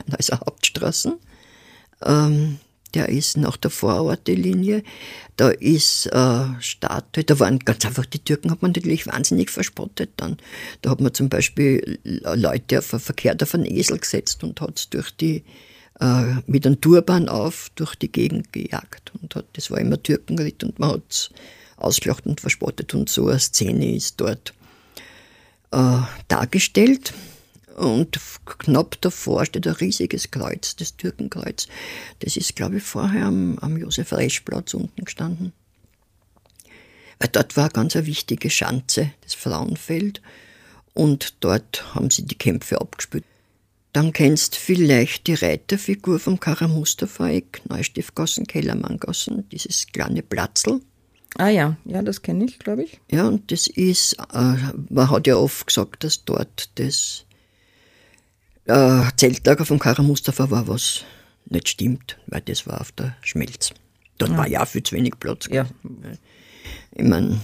Hauptstraße. 0.41 1.19
Ähm, 2.05 2.59
der 2.97 3.11
ist 3.11 3.37
nach 3.37 3.59
der 3.59 3.71
Vorortlinie. 3.71 4.83
Da 5.37 5.51
ist 5.51 6.07
äh, 6.07 6.45
Statue, 6.61 7.25
da 7.25 7.39
waren 7.39 7.59
ganz 7.59 7.85
einfach, 7.85 8.07
die 8.07 8.21
Türken 8.21 8.51
hat 8.51 8.63
man 8.63 8.71
natürlich 8.71 9.07
wahnsinnig 9.07 9.51
verspottet 9.51 10.11
dann. 10.17 10.39
Da 10.81 10.91
hat 10.91 11.03
man 11.03 11.13
zum 11.13 11.29
Beispiel 11.29 11.99
Leute 12.05 12.79
auf 12.79 12.87
verkehrt 12.87 13.43
auf 13.43 13.55
einen 13.55 13.67
Esel 13.67 13.99
gesetzt 13.99 14.43
und 14.43 14.63
hat 14.63 14.79
es 14.79 14.89
durch 14.89 15.11
die 15.11 15.45
äh, 16.01 16.37
mit 16.47 16.67
einem 16.67 16.81
Turban 16.81 17.29
auf 17.29 17.71
durch 17.75 17.97
die 17.97 18.11
Gegend 18.11 18.51
gejagt. 18.55 19.13
Und 19.21 19.35
hat, 19.35 19.45
das 19.53 19.71
war 19.71 19.79
immer 19.79 20.03
Türkenritt 20.03 20.65
und 20.65 20.79
man 20.79 20.93
hat 20.93 21.03
es 21.11 21.31
ausgelacht 21.77 22.25
und 22.25 22.41
verspottet. 22.41 22.95
Und 22.95 23.11
so 23.11 23.29
eine 23.29 23.39
Szene 23.39 23.95
ist 23.95 24.19
dort 24.23 24.55
äh, 25.71 25.99
dargestellt. 26.29 27.13
Und 27.77 28.19
knapp 28.59 28.99
davor 29.03 29.45
steht 29.45 29.67
ein 29.67 29.75
riesiges 29.75 30.31
Kreuz, 30.31 30.77
das 30.77 30.97
Türkenkreuz. 30.97 31.69
Das 32.21 32.39
ist, 32.39 32.57
glaube 32.57 32.79
ich, 32.79 32.83
vorher 32.83 33.27
am, 33.27 33.59
am 33.59 33.77
Josef-Resch-Platz 33.77 34.73
unten 34.73 35.05
gestanden. 35.05 35.53
Weil 37.19 37.29
dort 37.29 37.55
war 37.57 37.65
eine 37.65 37.73
ganz 37.73 37.95
eine 37.95 38.07
wichtige 38.07 38.49
Schanze, 38.49 39.11
das 39.23 39.35
Frauenfeld. 39.35 40.23
Und 40.95 41.35
dort 41.41 41.95
haben 41.95 42.11
sie 42.11 42.23
die 42.23 42.39
Kämpfe 42.39 42.81
abgespielt. 42.81 43.25
Dann 43.93 44.15
kennst 44.15 44.57
vielleicht 44.57 45.27
die 45.27 45.35
Reiterfigur 45.35 46.19
vom 46.19 46.41
Kara 46.41 46.69
Mustafa-Eck, 46.69 47.61
Neustiftgassen, 47.69 48.47
Kellermanngassen, 48.47 49.47
dieses 49.51 49.87
kleine 49.87 50.23
Platzl. 50.23 50.81
Ah 51.37 51.49
ja, 51.49 51.77
ja, 51.85 52.01
das 52.01 52.23
kenne 52.23 52.47
ich, 52.47 52.59
glaube 52.59 52.85
ich. 52.85 53.01
Ja, 53.11 53.29
und 53.29 53.53
das 53.53 53.67
ist, 53.67 54.15
äh, 54.33 54.55
man 54.89 55.11
hat 55.11 55.27
ja 55.27 55.37
oft 55.37 55.67
gesagt, 55.67 56.05
dass 56.05 56.25
dort 56.25 56.71
das 56.77 57.27
äh, 58.67 59.03
Zeltlager 59.17 59.65
vom 59.65 59.79
Kara 59.79 60.03
Mustafa 60.03 60.51
war, 60.51 60.69
was 60.69 61.05
nicht 61.47 61.69
stimmt, 61.69 62.19
weil 62.27 62.41
das 62.43 62.67
war 62.67 62.81
auf 62.81 62.93
der 62.93 63.17
Schmelz. 63.23 63.71
Dort 64.19 64.33
ja. 64.33 64.37
war 64.37 64.49
ja 64.49 64.67
viel 64.67 64.83
zu 64.83 64.95
wenig 64.97 65.19
Platz. 65.21 65.47
Ja. 65.51 65.67
Ich 66.93 67.05
meine, 67.05 67.41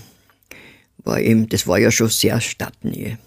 war 0.98 1.20
eben, 1.20 1.48
das 1.48 1.66
war 1.66 1.78
ja 1.78 1.90
schon 1.90 2.08
sehr 2.08 2.40
Stadtnähe. 2.40 3.18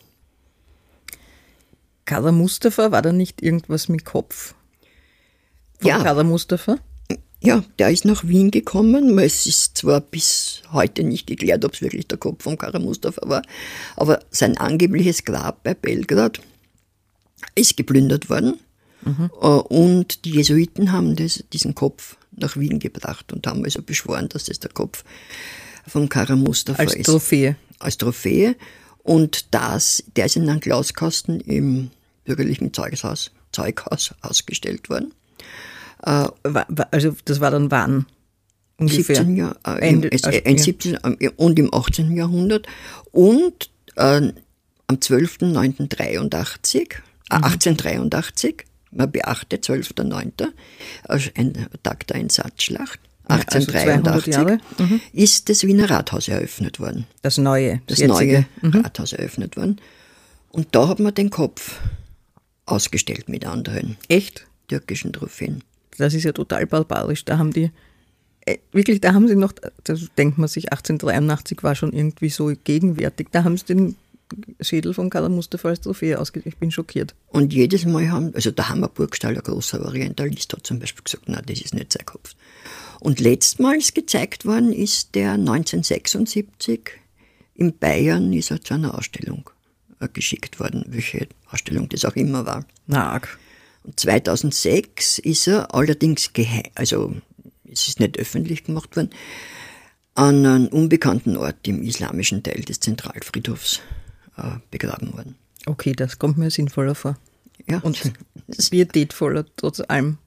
Kader 2.05 2.31
Mustafa, 2.31 2.91
war 2.91 3.01
da 3.01 3.11
nicht 3.11 3.41
irgendwas 3.41 3.89
mit 3.89 4.05
Kopf? 4.05 4.53
Von 5.79 5.89
ja. 5.89 6.03
Kader 6.03 6.23
Mustafa? 6.23 6.77
Ja, 7.41 7.63
der 7.77 7.91
ist 7.91 8.05
nach 8.05 8.27
Wien 8.27 8.49
gekommen. 8.49 9.19
Es 9.19 9.45
ist 9.45 9.77
zwar 9.77 10.01
bis 10.01 10.63
heute 10.71 11.03
nicht 11.03 11.27
geklärt, 11.27 11.63
ob 11.63 11.73
es 11.73 11.81
wirklich 11.81 12.07
der 12.07 12.17
Kopf 12.17 12.43
von 12.43 12.57
Kara 12.57 12.79
Mustafa 12.79 13.21
war, 13.29 13.43
aber 13.95 14.19
sein 14.31 14.57
angebliches 14.57 15.23
Grab 15.23 15.63
bei 15.63 15.73
Belgrad 15.73 16.41
ist 17.55 17.77
geplündert 17.77 18.29
worden. 18.29 18.59
Mhm. 19.03 19.29
Und 19.29 20.25
die 20.25 20.31
Jesuiten 20.31 20.91
haben 20.91 21.15
das, 21.15 21.43
diesen 21.53 21.75
Kopf 21.75 22.17
nach 22.31 22.57
Wien 22.57 22.79
gebracht 22.79 23.31
und 23.31 23.45
haben 23.47 23.63
also 23.63 23.81
beschworen, 23.81 24.29
dass 24.29 24.45
das 24.45 24.59
der 24.59 24.71
Kopf 24.71 25.03
von 25.87 26.09
Kara 26.09 26.35
Mustafa 26.35 26.81
Als 26.81 26.93
ist. 26.93 26.99
Als 26.99 27.05
Trophäe. 27.07 27.55
Als 27.79 27.97
Trophäe. 27.97 28.55
Und 29.03 29.53
das, 29.53 30.03
der 30.15 30.25
ist 30.25 30.35
in 30.35 30.49
einem 30.49 30.59
Glaskasten 30.59 31.39
im 31.41 31.91
bürgerlichen 32.23 32.73
Zeughaus, 32.73 33.31
Zeughaus 33.51 34.13
ausgestellt 34.21 34.89
worden. 34.89 35.13
Äh, 36.03 36.27
also 36.91 37.15
das 37.25 37.39
war 37.39 37.51
dann 37.51 37.69
wann? 37.71 38.07
Ungefähr? 38.77 39.15
17 39.15 39.37
Jahr, 39.37 39.55
äh, 39.65 39.87
Ende, 39.87 40.09
im, 40.09 40.19
also, 40.23 40.63
17, 40.63 40.97
äh, 41.19 41.29
und 41.37 41.59
im 41.59 41.73
18. 41.73 42.17
Jahrhundert. 42.17 42.67
Und 43.11 43.69
äh, 43.95 44.31
am 44.87 44.95
12.09.83, 44.95 46.77
äh, 46.81 46.87
1883, 47.29 48.65
man 48.91 49.11
beachte 49.11 49.57
12.09., 49.57 50.47
ein 51.35 51.67
Tag 51.83 52.07
der 52.07 52.17
Einsatzschlacht, 52.17 52.99
1883 53.27 54.37
also 54.37 54.83
mhm. 54.83 55.01
ist 55.13 55.49
das 55.49 55.63
Wiener 55.63 55.89
Rathaus 55.89 56.27
eröffnet 56.27 56.79
worden. 56.79 57.07
Das 57.21 57.37
neue. 57.37 57.81
Das, 57.87 57.99
das 57.99 58.07
neue 58.07 58.45
mhm. 58.61 58.71
Rathaus 58.71 59.13
eröffnet 59.13 59.57
worden. 59.57 59.81
Und 60.49 60.67
da 60.71 60.87
hat 60.87 60.99
man 60.99 61.13
den 61.13 61.29
Kopf 61.29 61.79
ausgestellt 62.65 63.27
mit 63.27 63.45
anderen. 63.45 63.97
Echt? 64.07 64.45
Türkischen 64.67 65.13
Trophäen. 65.13 65.63
Das 65.97 66.13
ist 66.13 66.23
ja 66.23 66.31
total 66.31 66.65
barbarisch. 66.65 67.25
Da 67.25 67.37
haben 67.37 67.51
die, 67.51 67.71
äh, 68.45 68.57
wirklich, 68.71 69.01
da 69.01 69.13
haben 69.13 69.27
sie 69.27 69.35
noch, 69.35 69.53
da 69.83 69.95
denkt 70.17 70.37
man 70.37 70.47
sich, 70.47 70.71
1883 70.71 71.63
war 71.63 71.75
schon 71.75 71.93
irgendwie 71.93 72.29
so 72.29 72.51
gegenwärtig. 72.63 73.27
Da 73.31 73.43
haben 73.43 73.57
sie 73.57 73.65
den 73.65 73.95
Schädel 74.59 74.93
von 74.93 75.09
Karl 75.09 75.29
Mustafa 75.29 75.69
als 75.69 75.81
Trophäe 75.81 76.19
ausgestellt. 76.19 76.53
Ich 76.55 76.59
bin 76.59 76.71
schockiert. 76.71 77.15
Und 77.27 77.53
jedes 77.53 77.85
Mal 77.85 78.09
haben, 78.09 78.33
also 78.33 78.51
der 78.51 78.69
Hammer 78.69 78.87
Burgstall, 78.87 79.35
ein 79.35 79.43
großer 79.43 79.85
Orientalist, 79.85 80.53
hat 80.53 80.65
zum 80.65 80.79
Beispiel 80.79 81.03
gesagt, 81.03 81.29
nein, 81.29 81.43
das 81.45 81.61
ist 81.61 81.73
nicht 81.73 81.93
sein 81.93 82.05
Kopf. 82.05 82.35
Und 82.99 83.19
letztmals 83.19 83.93
gezeigt 83.93 84.45
worden 84.45 84.73
ist 84.73 85.15
der 85.15 85.33
1976 85.33 86.91
in 87.55 87.77
Bayern 87.77 88.33
ist 88.33 88.51
er 88.51 88.61
zu 88.61 88.73
einer 88.73 88.97
Ausstellung 88.97 89.49
äh, 89.99 90.09
geschickt 90.09 90.59
worden, 90.59 90.83
welche 90.87 91.27
Ausstellung 91.49 91.89
das 91.89 92.05
auch 92.05 92.15
immer 92.15 92.45
war. 92.45 92.65
Na, 92.85 93.19
und 93.83 93.99
2006 93.99 95.19
ist 95.19 95.47
er 95.47 95.73
allerdings 95.73 96.33
geheim, 96.33 96.63
also 96.75 97.15
es 97.71 97.87
ist 97.87 97.99
nicht 97.99 98.19
öffentlich 98.19 98.63
gemacht 98.65 98.95
worden, 98.95 99.11
an 100.15 100.45
einem 100.45 100.67
unbekannten 100.67 101.37
Ort 101.37 101.67
im 101.67 101.83
islamischen 101.83 102.43
Teil 102.43 102.61
des 102.61 102.79
Zentralfriedhofs 102.79 103.81
äh, 104.37 104.57
begraben 104.71 105.13
worden. 105.13 105.35
Okay, 105.65 105.93
das 105.93 106.19
kommt 106.19 106.37
mir 106.37 106.51
sinnvoller 106.51 106.95
vor. 106.95 107.17
Ja. 107.67 107.79
Und 107.79 108.13
pietätvoller 108.69 109.45
trotz 109.55 109.79
allem. 109.79 110.17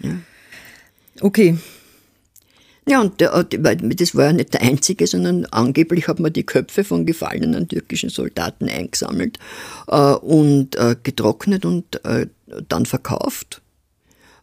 Ja. 0.00 0.16
Okay, 1.20 1.58
ja, 2.88 3.00
und 3.00 3.20
der, 3.20 3.44
das 3.44 4.14
war 4.16 4.26
ja 4.26 4.32
nicht 4.32 4.54
der 4.54 4.62
einzige, 4.62 5.06
sondern 5.06 5.46
angeblich 5.46 6.08
hat 6.08 6.18
man 6.18 6.32
die 6.32 6.42
Köpfe 6.42 6.82
von 6.82 7.06
gefallenen 7.06 7.68
türkischen 7.68 8.10
Soldaten 8.10 8.68
eingesammelt 8.68 9.38
äh, 9.86 10.14
und 10.14 10.74
äh, 10.74 10.96
getrocknet 11.00 11.64
und 11.64 12.04
äh, 12.04 12.26
dann 12.68 12.84
verkauft. 12.84 13.62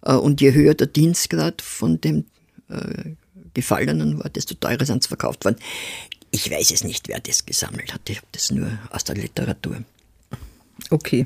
Äh, 0.03 0.13
und 0.13 0.39
je 0.39 0.53
höher 0.53 0.73
der 0.73 0.87
Dienstgrad 0.87 1.61
von 1.61 1.99
dem 1.99 2.25
äh, 2.69 3.15
Gefallenen 3.53 4.19
war, 4.19 4.29
desto 4.29 4.55
teurer 4.55 4.85
sind 4.85 5.03
sie 5.03 5.09
verkauft 5.09 5.43
worden. 5.43 5.57
Ich 6.31 6.49
weiß 6.51 6.71
es 6.71 6.83
nicht, 6.83 7.07
wer 7.07 7.19
das 7.19 7.45
gesammelt 7.45 7.93
hat. 7.93 8.09
Ich 8.09 8.17
habe 8.17 8.27
das 8.31 8.51
nur 8.51 8.77
aus 8.91 9.03
der 9.03 9.15
Literatur. 9.15 9.83
Okay, 10.89 11.25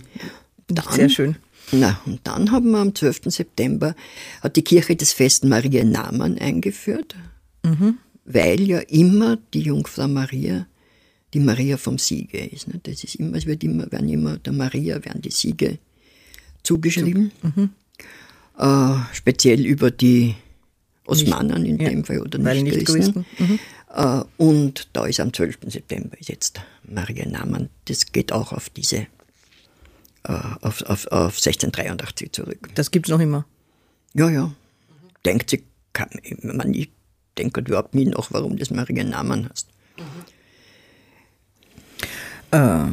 dann, 0.68 0.86
sehr 0.94 1.10
schön. 1.10 1.36
Na, 1.72 2.00
und 2.06 2.22
dann 2.24 2.52
haben 2.52 2.72
wir 2.72 2.80
am 2.80 2.94
12. 2.94 3.22
September, 3.26 3.96
hat 4.42 4.56
die 4.56 4.63
Kirche 4.63 4.96
das 4.96 5.13
Fest 5.13 5.44
Maria 5.44 5.84
Namen 5.84 6.38
eingeführt, 6.38 7.16
mhm. 7.63 7.98
weil 8.26 8.62
ja 8.62 8.80
immer 8.80 9.38
die 9.54 9.62
Jungfrau 9.62 10.08
Maria 10.08 10.68
die 11.34 11.39
Maria 11.39 11.78
vom 11.78 11.98
Siege 11.98 12.38
ist. 12.46 12.68
Ne? 12.68 12.80
Das 12.84 13.04
ist 13.04 13.16
immer, 13.16 13.38
es 13.38 13.46
wird 13.46 13.63
immer, 13.63 13.92
werden 13.92 14.08
immer 14.10 14.38
der 14.38 14.54
Maria 14.54 15.04
werden 15.04 15.22
die 15.22 15.32
Siege 15.32 15.80
zugeschrieben. 16.62 17.32
Mhm. 17.42 17.70
Äh, 18.58 18.96
speziell 19.13 19.66
über 19.66 19.89
die 19.89 20.36
Osmanen 21.06 21.66
in 21.66 21.80
ja, 21.80 21.89
dem 21.89 22.06
Fall 22.06 22.22
oder 22.22 22.38
nicht, 22.38 22.63
nicht 22.63 22.86
Christen. 22.86 23.26
Mhm. 23.39 23.60
Äh, 23.93 24.23
und 24.38 24.89
da 24.93 25.06
ist 25.06 25.19
am 25.19 25.34
12. 25.34 25.60
September 25.67 26.17
jetzt 26.19 26.62
Maria 26.84 27.25
Namen. 27.27 27.69
Das 27.86 28.12
geht 28.12 28.32
auch 28.32 28.51
auf 28.51 28.69
diese 28.69 29.08
äh, 30.23 30.39
auf, 30.62 30.82
auf, 30.84 31.08
auf 31.08 31.38
1683 31.38 32.32
zurück. 32.32 32.69
Das 32.75 32.91
gibt 32.91 33.08
es 33.08 33.12
noch 33.12 33.19
immer? 33.19 33.45
Ja, 34.13 34.29
ja. 34.29 34.53
Denkt 35.25 35.49
sich, 35.49 35.63
kann, 35.93 36.10
man, 36.41 36.73
ich 36.73 36.89
denke 37.38 37.62
überhaupt 37.62 37.95
nie 37.95 38.06
noch, 38.06 38.32
warum 38.32 38.58
das 38.58 38.71
Maria 38.71 39.03
Namen 39.03 39.49
heißt. 39.49 39.67
Mhm. 39.97 40.23
Äh, 42.51 42.91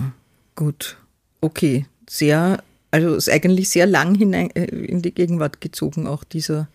gut, 0.54 0.96
okay. 1.40 1.86
Sehr, 2.08 2.62
also 2.90 3.14
ist 3.14 3.30
eigentlich 3.30 3.68
sehr 3.68 3.86
lang 3.86 4.14
hinein 4.16 4.50
äh, 4.50 4.64
in 4.64 5.02
die 5.02 5.14
Gegenwart 5.14 5.60
gezogen, 5.60 6.06
auch 6.06 6.24
dieser, 6.24 6.68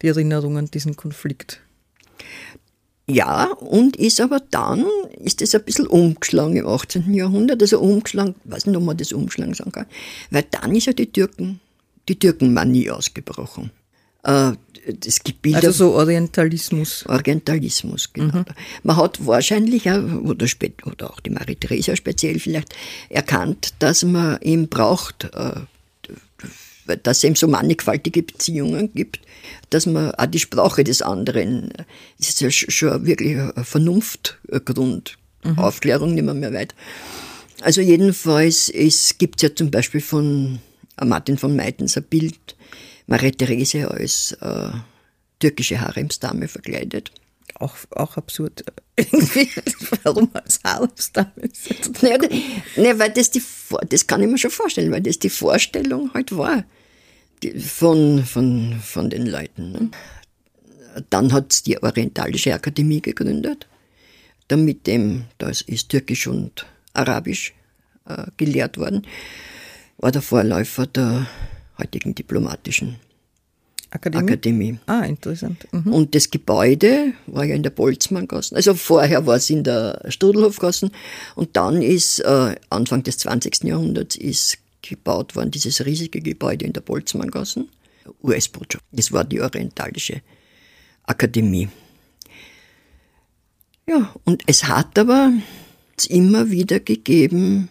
die 0.00 0.08
Erinnerung 0.08 0.56
an 0.56 0.66
diesen 0.66 0.96
Konflikt. 0.96 1.60
Ja, 3.14 3.52
und 3.60 3.96
ist 3.96 4.20
aber 4.20 4.40
dann, 4.50 4.84
ist 5.18 5.40
das 5.40 5.54
ein 5.54 5.64
bisschen 5.64 5.86
umgeschlagen 5.86 6.56
im 6.56 6.66
18. 6.66 7.12
Jahrhundert, 7.14 7.60
also 7.62 7.80
umgeschlagen, 7.80 8.34
weiß 8.44 8.66
nicht, 8.66 8.76
ob 8.76 8.84
man 8.84 8.96
das 8.96 9.12
umschlagen 9.12 9.54
sagen 9.54 9.72
kann, 9.72 9.86
weil 10.30 10.44
dann 10.50 10.74
ist 10.74 10.86
ja 10.86 10.92
die 10.92 11.10
Türken, 11.10 11.60
die 12.08 12.18
Türkenmanie 12.18 12.90
ausgebrochen. 12.90 13.70
Äh, 14.22 14.52
es 15.06 15.22
gibt 15.22 15.42
Bilder, 15.42 15.58
also 15.58 15.90
so 15.90 15.94
Orientalismus. 15.94 17.04
Orientalismus, 17.06 18.12
genau. 18.12 18.38
Mhm. 18.38 18.44
Man 18.82 18.96
hat 18.96 19.24
wahrscheinlich, 19.26 19.86
oder, 19.86 20.46
spät, 20.46 20.86
oder 20.86 21.10
auch 21.10 21.20
die 21.20 21.30
Marie 21.30 21.56
Theresia 21.56 21.96
speziell 21.96 22.38
vielleicht, 22.38 22.74
erkannt, 23.08 23.74
dass 23.78 24.04
man 24.04 24.40
eben 24.40 24.68
braucht, 24.68 25.24
äh, 25.24 25.60
dass 26.96 27.18
es 27.18 27.24
eben 27.24 27.34
so 27.34 27.48
mannigfaltige 27.48 28.22
Beziehungen 28.22 28.92
gibt, 28.94 29.20
dass 29.70 29.86
man 29.86 30.12
auch 30.12 30.26
die 30.26 30.38
Sprache 30.38 30.84
des 30.84 31.02
anderen, 31.02 31.72
das 32.18 32.28
ist 32.28 32.40
ja 32.40 32.50
schon 32.50 33.06
wirklich 33.06 33.36
ein 33.38 33.64
Vernunftgrund, 33.64 35.18
mhm. 35.44 35.58
Aufklärung 35.58 36.14
nicht 36.14 36.24
mehr, 36.24 36.34
mehr 36.34 36.52
weit. 36.52 36.74
Also 37.62 37.80
jedenfalls, 37.80 38.68
es 38.68 39.18
gibt 39.18 39.42
ja 39.42 39.54
zum 39.54 39.70
Beispiel 39.70 40.00
von 40.00 40.60
Martin 41.02 41.38
von 41.38 41.54
Meitens 41.54 41.96
ein 41.96 42.04
Bild, 42.04 42.56
Marie 43.06 43.32
Therese 43.32 43.90
als 43.90 44.32
äh, 44.40 44.70
türkische 45.38 45.80
Haremsdame 45.80 46.48
verkleidet. 46.48 47.12
Auch, 47.54 47.74
auch 47.90 48.16
absurd. 48.16 48.64
Warum 50.02 50.30
als 50.32 50.60
Haremsdame? 50.64 51.30
naja, 52.00 52.18
ne, 52.76 52.98
weil 52.98 53.10
das, 53.10 53.30
die, 53.30 53.42
das 53.88 54.06
kann 54.06 54.22
ich 54.22 54.28
mir 54.28 54.38
schon 54.38 54.50
vorstellen, 54.50 54.90
weil 54.90 55.02
das 55.02 55.18
die 55.18 55.28
Vorstellung 55.28 56.12
halt 56.14 56.34
war 56.36 56.64
von, 57.58 58.24
von, 58.24 58.80
von 58.80 59.10
den 59.10 59.26
Leuten. 59.26 59.72
Ne? 59.72 59.90
Dann 61.10 61.32
hat 61.32 61.66
die 61.66 61.82
Orientalische 61.82 62.54
Akademie 62.54 63.00
gegründet, 63.00 63.66
damit 64.48 64.86
dem, 64.86 65.24
das 65.38 65.60
ist 65.60 65.88
Türkisch 65.88 66.26
und 66.26 66.66
Arabisch 66.92 67.54
äh, 68.06 68.26
gelehrt 68.36 68.78
worden, 68.78 69.06
war 69.98 70.10
der 70.10 70.22
Vorläufer 70.22 70.86
der 70.86 71.26
heutigen 71.78 72.14
diplomatischen 72.14 72.96
Akademie. 73.90 74.24
Akademie. 74.24 74.78
Ah, 74.86 75.00
interessant. 75.00 75.66
Mhm. 75.72 75.92
Und 75.92 76.14
das 76.14 76.30
Gebäude 76.30 77.12
war 77.26 77.44
ja 77.44 77.54
in 77.54 77.62
der 77.62 77.70
Boltzmanngasse. 77.70 78.54
Also 78.54 78.74
vorher 78.74 79.26
war 79.26 79.36
es 79.36 79.50
in 79.50 79.64
der 79.64 80.00
Strudelhofgasse 80.08 80.90
und 81.34 81.56
dann 81.56 81.82
ist 81.82 82.20
äh, 82.20 82.54
Anfang 82.70 83.02
des 83.02 83.18
20. 83.18 83.64
Jahrhunderts 83.64 84.16
ist 84.16 84.58
gebaut 84.82 85.36
worden, 85.36 85.50
dieses 85.50 85.84
riesige 85.84 86.20
Gebäude 86.20 86.64
in 86.64 86.72
der 86.72 86.80
Boltzmanngassen, 86.80 87.68
US-Botschaft. 88.22 88.84
Das 88.92 89.12
war 89.12 89.24
die 89.24 89.40
Orientalische 89.40 90.22
Akademie. 91.04 91.68
Ja, 93.86 94.14
und 94.24 94.42
es 94.46 94.64
hat 94.64 94.98
aber 94.98 95.32
immer 96.08 96.50
wieder 96.50 96.80
gegeben, 96.80 97.68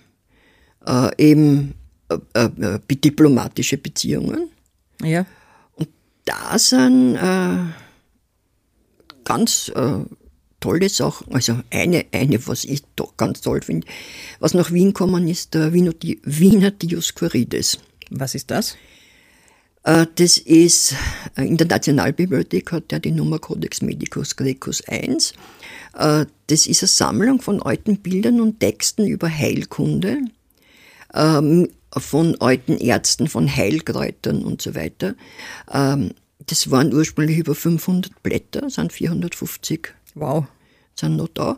äh, 0.86 1.10
eben 1.18 1.76
äh, 2.10 2.46
äh, 2.46 2.80
diplomatische 2.90 3.78
Beziehungen. 3.78 4.50
Ja. 5.02 5.26
Und 5.76 5.90
da 6.26 6.60
sind 6.60 7.16
äh, 7.16 7.58
ganz 9.24 9.72
äh, 9.76 10.00
tolle 10.60 10.90
Sachen. 10.90 11.34
Also 11.34 11.60
eine, 11.70 12.06
eine, 12.12 12.46
was 12.48 12.66
ich 12.66 12.84
doch 12.96 13.18
ganz 13.18 13.42
toll 13.42 13.62
finde, 13.62 13.88
was 14.40 14.54
nach 14.54 14.72
Wien 14.72 14.88
gekommen 14.90 15.28
ist, 15.28 15.54
der 15.54 15.74
Wiener 15.74 16.72
Dioscurides. 16.72 17.80
Was 18.10 18.36
ist 18.36 18.52
das? 18.52 18.76
Äh, 19.84 20.08
das 20.16 20.38
ist, 20.38 20.96
äh, 21.36 21.46
in 21.46 21.58
der 21.58 21.68
Nationalbibliothek 21.68 22.72
hat 22.72 22.92
er 22.92 23.00
die 23.00 23.12
Nummer 23.12 23.40
Codex 23.40 23.82
Medicus 23.82 24.36
Grecus 24.36 24.84
I. 24.92 25.18
Äh, 25.98 26.26
das 26.48 26.68
ist 26.68 26.84
eine 26.84 26.88
Sammlung 26.88 27.42
von 27.42 27.62
alten 27.62 27.98
Bildern 27.98 28.42
und 28.42 28.60
Texten 28.60 29.08
über 29.08 29.30
Heilkunde, 29.30 30.18
ähm, 31.14 31.70
von 31.92 32.40
alten 32.40 32.78
Ärzten, 32.78 33.28
von 33.28 33.54
Heilkräutern 33.54 34.44
und 34.44 34.62
so 34.62 34.76
weiter. 34.76 35.16
Ähm, 35.72 36.12
das 36.46 36.72
waren 36.72 36.94
ursprünglich 36.94 37.38
über 37.38 37.56
500 37.56 38.24
Blätter, 38.24 38.70
sind 38.70 38.92
450 38.92 39.94
Wow. 40.20 40.46
Sind 40.96 41.16
noch 41.16 41.30
da. 41.30 41.58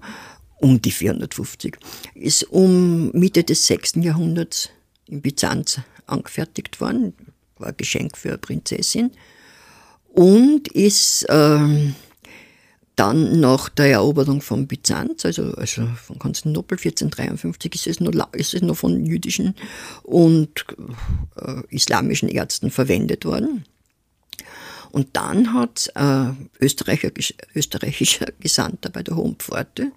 Um 0.58 0.82
die 0.82 0.92
450. 0.92 1.78
Ist 2.14 2.44
um 2.44 3.12
Mitte 3.12 3.44
des 3.44 3.66
6. 3.66 3.96
Jahrhunderts 3.96 4.70
in 5.08 5.22
Byzanz 5.22 5.80
angefertigt 6.06 6.80
worden. 6.80 7.14
War 7.58 7.70
ein 7.70 7.78
Geschenk 7.78 8.18
für 8.18 8.30
eine 8.30 8.38
Prinzessin. 8.38 9.12
Und 10.14 10.68
ist 10.68 11.26
ähm, 11.30 11.96
dann 12.96 13.40
nach 13.40 13.70
der 13.70 13.92
Eroberung 13.92 14.42
von 14.42 14.68
Byzanz, 14.68 15.26
also, 15.26 15.54
also 15.54 15.88
von 15.96 16.20
Konstantinopel 16.20 16.78
1453, 16.78 17.74
ist 17.74 17.88
es 17.88 18.00
noch, 18.00 18.34
ist 18.34 18.54
es 18.54 18.62
noch 18.62 18.78
von 18.78 19.06
jüdischen 19.06 19.56
und 20.04 20.66
äh, 21.38 21.62
islamischen 21.70 22.30
Ärzten 22.30 22.70
verwendet 22.70 23.26
worden. 23.26 23.64
Und 24.92 25.16
dann 25.16 25.54
hat 25.54 25.90
äh, 25.96 26.32
Österreicher, 26.60 27.12
österreichischer 27.56 28.28
Gesandter 28.40 28.90
bei 28.90 29.04
der 29.04 29.16
Hohen 29.16 29.36
Pforte 29.36 29.92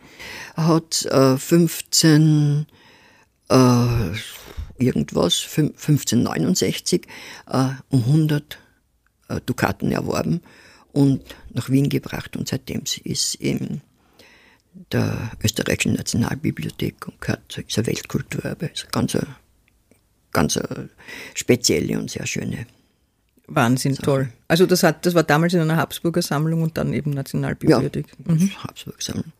hat 0.56 1.04
äh, 1.06 1.36
15 1.36 2.66
äh, 3.48 3.54
irgendwas, 4.78 5.42
1569 5.42 7.06
äh, 7.48 7.70
um 7.88 8.04
100 8.04 8.58
äh, 9.28 9.40
Dukaten 9.44 9.90
erworben 9.90 10.40
und 10.92 11.22
nach 11.50 11.70
Wien 11.70 11.88
gebracht. 11.88 12.36
Und 12.36 12.48
seitdem 12.48 12.82
ist 13.02 13.34
in 13.34 13.80
der 14.92 15.32
österreichischen 15.42 15.94
Nationalbibliothek 15.94 17.08
und 17.08 17.20
gehört, 17.20 17.64
eine 17.76 17.86
Weltkulturerbe, 17.86 18.66
ist 18.66 18.84
eine 18.84 18.90
ganz, 18.90 19.18
ganz 20.32 20.58
spezielle 21.34 21.98
und 21.98 22.10
sehr 22.10 22.26
schöne 22.26 22.66
Wahnsinn, 23.46 23.96
toll. 23.96 24.28
Also 24.48 24.66
das, 24.66 24.82
hat, 24.82 25.04
das 25.04 25.14
war 25.14 25.22
damals 25.22 25.52
in 25.54 25.60
einer 25.60 25.76
Habsburger 25.76 26.22
Sammlung 26.22 26.62
und 26.62 26.78
dann 26.78 26.92
eben 26.92 27.10
Nationalbibliothek. 27.10 28.06
Ja, 28.26 28.34
mhm. 28.34 28.50
Habsburger 28.62 29.00
Sammlung. 29.00 29.32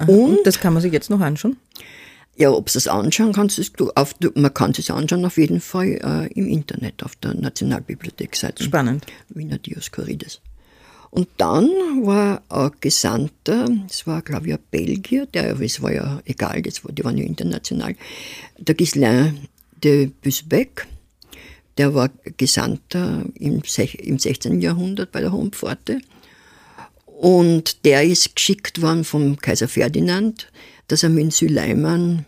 Und, 0.00 0.08
und, 0.08 0.46
das 0.46 0.58
kann 0.58 0.72
man 0.72 0.82
sich 0.82 0.92
jetzt 0.92 1.10
noch 1.10 1.20
anschauen? 1.20 1.56
Ja, 2.36 2.50
ob 2.50 2.72
du 2.72 2.78
es 2.78 2.88
anschauen 2.88 3.32
kannst, 3.32 3.60
du 3.78 3.90
auf, 3.94 4.14
man 4.34 4.54
kann 4.54 4.72
es 4.76 4.90
anschauen 4.90 5.24
auf 5.24 5.36
jeden 5.36 5.60
Fall 5.60 6.00
äh, 6.02 6.32
im 6.32 6.46
Internet, 6.46 7.02
auf 7.02 7.14
der 7.16 7.34
Nationalbibliothekseite. 7.34 8.64
Spannend. 8.64 9.06
Wiener 9.28 9.58
Dioskurides. 9.58 10.40
Und 11.10 11.28
dann 11.38 11.66
war 12.04 12.42
ein 12.48 12.70
Gesandter, 12.80 13.68
das 13.88 14.06
war 14.06 14.22
glaube 14.22 14.46
ich 14.46 14.54
ein 14.54 14.60
Belgier, 14.70 15.26
der, 15.26 15.58
es 15.60 15.82
war 15.82 15.92
ja 15.92 16.20
egal, 16.24 16.62
das 16.62 16.84
war, 16.84 16.92
die 16.92 17.04
waren 17.04 17.18
ja 17.18 17.24
international, 17.24 17.96
der 18.58 18.74
Ghislain 18.76 19.48
de 19.82 20.06
Busbeck, 20.06 20.86
der 21.78 21.94
war 21.94 22.10
Gesandter 22.36 23.24
im, 23.34 23.62
im 23.98 24.18
16. 24.18 24.60
Jahrhundert 24.60 25.12
bei 25.12 25.20
der 25.20 25.32
Hohen 25.32 25.52
Pforte. 25.52 26.00
Und 27.06 27.84
der 27.84 28.04
ist 28.04 28.34
geschickt 28.34 28.80
worden 28.80 29.04
vom 29.04 29.36
Kaiser 29.36 29.68
Ferdinand, 29.68 30.50
dass 30.88 31.02
er 31.02 31.10
mit 31.10 31.32
Süleyman, 31.32 32.24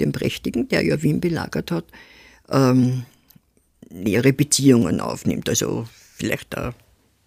dem 0.00 0.12
Prächtigen, 0.12 0.68
der 0.68 0.84
ja 0.84 1.02
Wien 1.02 1.20
belagert 1.20 1.70
hat, 1.70 1.84
ähm, 2.50 3.04
nähere 3.88 4.32
Beziehungen 4.32 5.00
aufnimmt. 5.00 5.48
Also 5.48 5.86
vielleicht 6.16 6.56
auch 6.58 6.72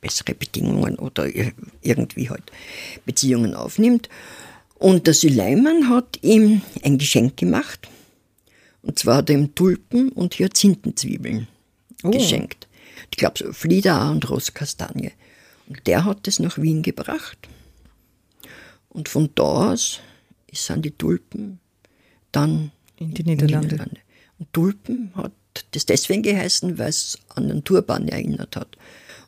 bessere 0.01 0.35
Bedingungen 0.35 0.97
oder 0.97 1.27
irgendwie 1.81 2.29
halt 2.29 2.51
Beziehungen 3.05 3.55
aufnimmt. 3.55 4.09
Und 4.75 5.07
der 5.07 5.13
Süleyman 5.13 5.89
hat 5.89 6.19
ihm 6.21 6.61
ein 6.83 6.97
Geschenk 6.97 7.37
gemacht. 7.37 7.87
Und 8.81 8.99
zwar 8.99 9.27
ihm 9.29 9.55
Tulpen 9.55 10.09
und 10.09 10.35
Hyazintenzwiebeln 10.37 11.47
oh. 12.03 12.11
geschenkt. 12.11 12.67
Ich 13.11 13.17
glaube, 13.17 13.39
so 13.39 13.53
Flieder 13.53 14.11
und 14.11 14.29
Rosskastanie. 14.29 15.11
Und 15.67 15.85
der 15.87 16.05
hat 16.05 16.27
es 16.27 16.39
nach 16.39 16.57
Wien 16.57 16.81
gebracht. 16.81 17.37
Und 18.89 19.09
von 19.09 19.29
da 19.35 19.71
aus 19.71 19.99
sind 20.53 20.85
die 20.85 20.91
Tulpen 20.91 21.59
dann 22.31 22.71
in 22.97 23.13
die 23.13 23.23
Niederlande. 23.23 23.55
In 23.55 23.61
die 23.61 23.73
Niederlande. 23.73 24.01
Und 24.39 24.53
Tulpen 24.53 25.11
hat 25.15 25.33
das 25.71 25.85
deswegen 25.85 26.23
geheißen, 26.23 26.77
weil 26.77 26.89
es 26.89 27.19
an 27.29 27.47
den 27.47 27.63
Turban 27.63 28.07
erinnert 28.07 28.55
hat. 28.55 28.77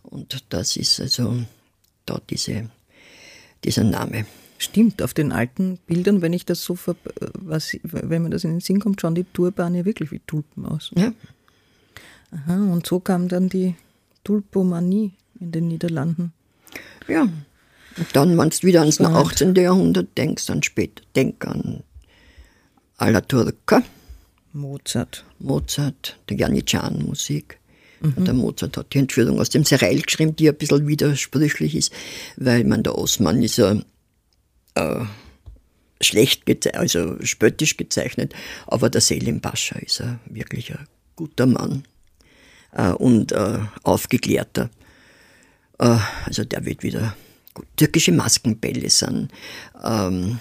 Und 0.03 0.45
das 0.49 0.77
ist 0.77 0.99
also 0.99 1.43
da 2.06 2.21
diese, 2.30 2.69
dieser 3.63 3.84
Name. 3.84 4.25
Stimmt, 4.58 5.01
auf 5.03 5.13
den 5.13 5.32
alten 5.32 5.77
Bildern, 5.86 6.21
wenn 6.21 6.34
ich 6.34 6.45
das 6.45 6.63
so, 6.63 6.77
was, 7.34 7.77
wenn 7.84 8.23
man 8.23 8.32
das 8.32 8.43
in 8.43 8.51
den 8.51 8.60
Sinn 8.60 8.80
kommt, 8.80 8.99
schauen 8.99 9.15
die 9.15 9.25
Turbane 9.25 9.86
wirklich 9.86 10.12
wie 10.12 10.19
Tulpen 10.25 10.65
aus. 10.65 10.91
Ja. 10.95 11.13
Aha, 12.38 12.56
und 12.56 12.86
so 12.86 13.00
kam 13.00 13.28
dann 13.28 13.50
die 13.50 13.76
Tulpomanie 14.23 15.13
in 15.39 15.52
den 15.52 15.67
Niederlanden. 15.67 16.34
Ja. 17.08 17.21
Und 17.21 18.08
dann, 18.13 18.38
wenn 18.38 18.50
du 18.50 18.63
wieder 18.63 18.82
ans 18.82 19.02
18. 19.02 19.56
Jahrhundert 19.56 20.17
denkst, 20.17 20.45
dann 20.45 20.62
später, 20.62 21.04
denk 21.15 21.45
an 21.45 21.84
Alla 22.97 23.21
Turca. 23.21 23.82
Mozart. 24.54 25.26
Mozart, 25.39 26.17
der 26.30 26.38
Janitschan-Musik. 26.38 27.60
Mhm. 28.02 28.26
Der 28.26 28.34
Mozart 28.34 28.78
hat 28.78 28.93
die 28.93 29.00
Entführung 29.00 29.39
aus 29.39 29.50
dem 29.50 29.63
Sereil 29.63 30.02
geschrieben, 30.02 30.36
die 30.36 30.50
ein 30.50 30.56
bisschen 30.56 30.88
widersprüchlich 30.88 31.76
ist, 31.76 31.91
weil 32.36 32.63
man 32.63 32.84
der 32.84 32.97
Osman 32.97 33.41
ist 33.41 33.58
ja 33.58 33.80
äh, 34.76 35.06
schlecht, 36.02 36.43
also 36.76 37.17
spöttisch 37.23 37.78
gezeichnet, 37.78 38.34
aber 38.67 38.89
der 38.89 39.02
Selim 39.02 39.41
Pascha 39.41 39.80
ist 39.80 40.02
ein 40.02 40.19
wirklich 40.30 40.71
ein 40.71 40.88
guter 41.15 41.47
Mann 41.47 41.84
äh, 42.71 42.91
und 42.91 43.32
äh, 43.32 43.60
aufgeklärter. 43.84 44.69
Äh, 45.80 45.97
also 46.25 46.43
der 46.43 46.65
wird 46.65 46.84
wieder 46.84 47.15
gut. 47.53 47.67
Türkische 47.75 48.12
Maskenbälle 48.12 48.89
sind 48.89 49.32
ähm, 49.84 50.39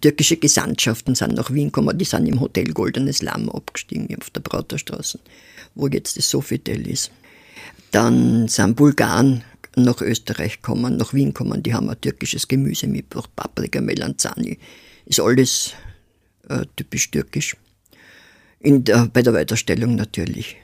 türkische 0.00 0.36
Gesandtschaften 0.36 1.16
sind 1.16 1.34
nach 1.34 1.52
Wien 1.52 1.66
gekommen, 1.68 1.98
die 1.98 2.04
sind 2.04 2.26
im 2.26 2.40
Hotel 2.40 2.72
Goldenes 2.72 3.20
Lamm 3.20 3.50
abgestiegen 3.50 4.08
auf 4.16 4.30
der 4.30 4.40
Brauterstraße 4.40 5.18
wo 5.78 5.86
jetzt 5.86 6.16
das 6.16 6.28
Sofitel 6.28 6.86
ist. 6.86 7.10
Dann 7.92 8.48
sind 8.48 8.76
Bulgaren 8.76 9.44
nach 9.76 10.00
Österreich 10.02 10.56
gekommen, 10.56 10.96
nach 10.96 11.14
Wien 11.14 11.28
gekommen, 11.28 11.62
die 11.62 11.72
haben 11.72 11.88
ein 11.88 12.00
türkisches 12.00 12.48
Gemüse 12.48 12.86
mitgebracht, 12.86 13.30
Paprika, 13.36 13.80
Melanzani, 13.80 14.58
ist 15.06 15.20
alles 15.20 15.72
äh, 16.48 16.66
typisch 16.76 17.10
türkisch. 17.10 17.56
In 18.60 18.84
der, 18.84 19.06
bei 19.06 19.22
der 19.22 19.34
Weiterstellung 19.34 19.94
natürlich. 19.94 20.56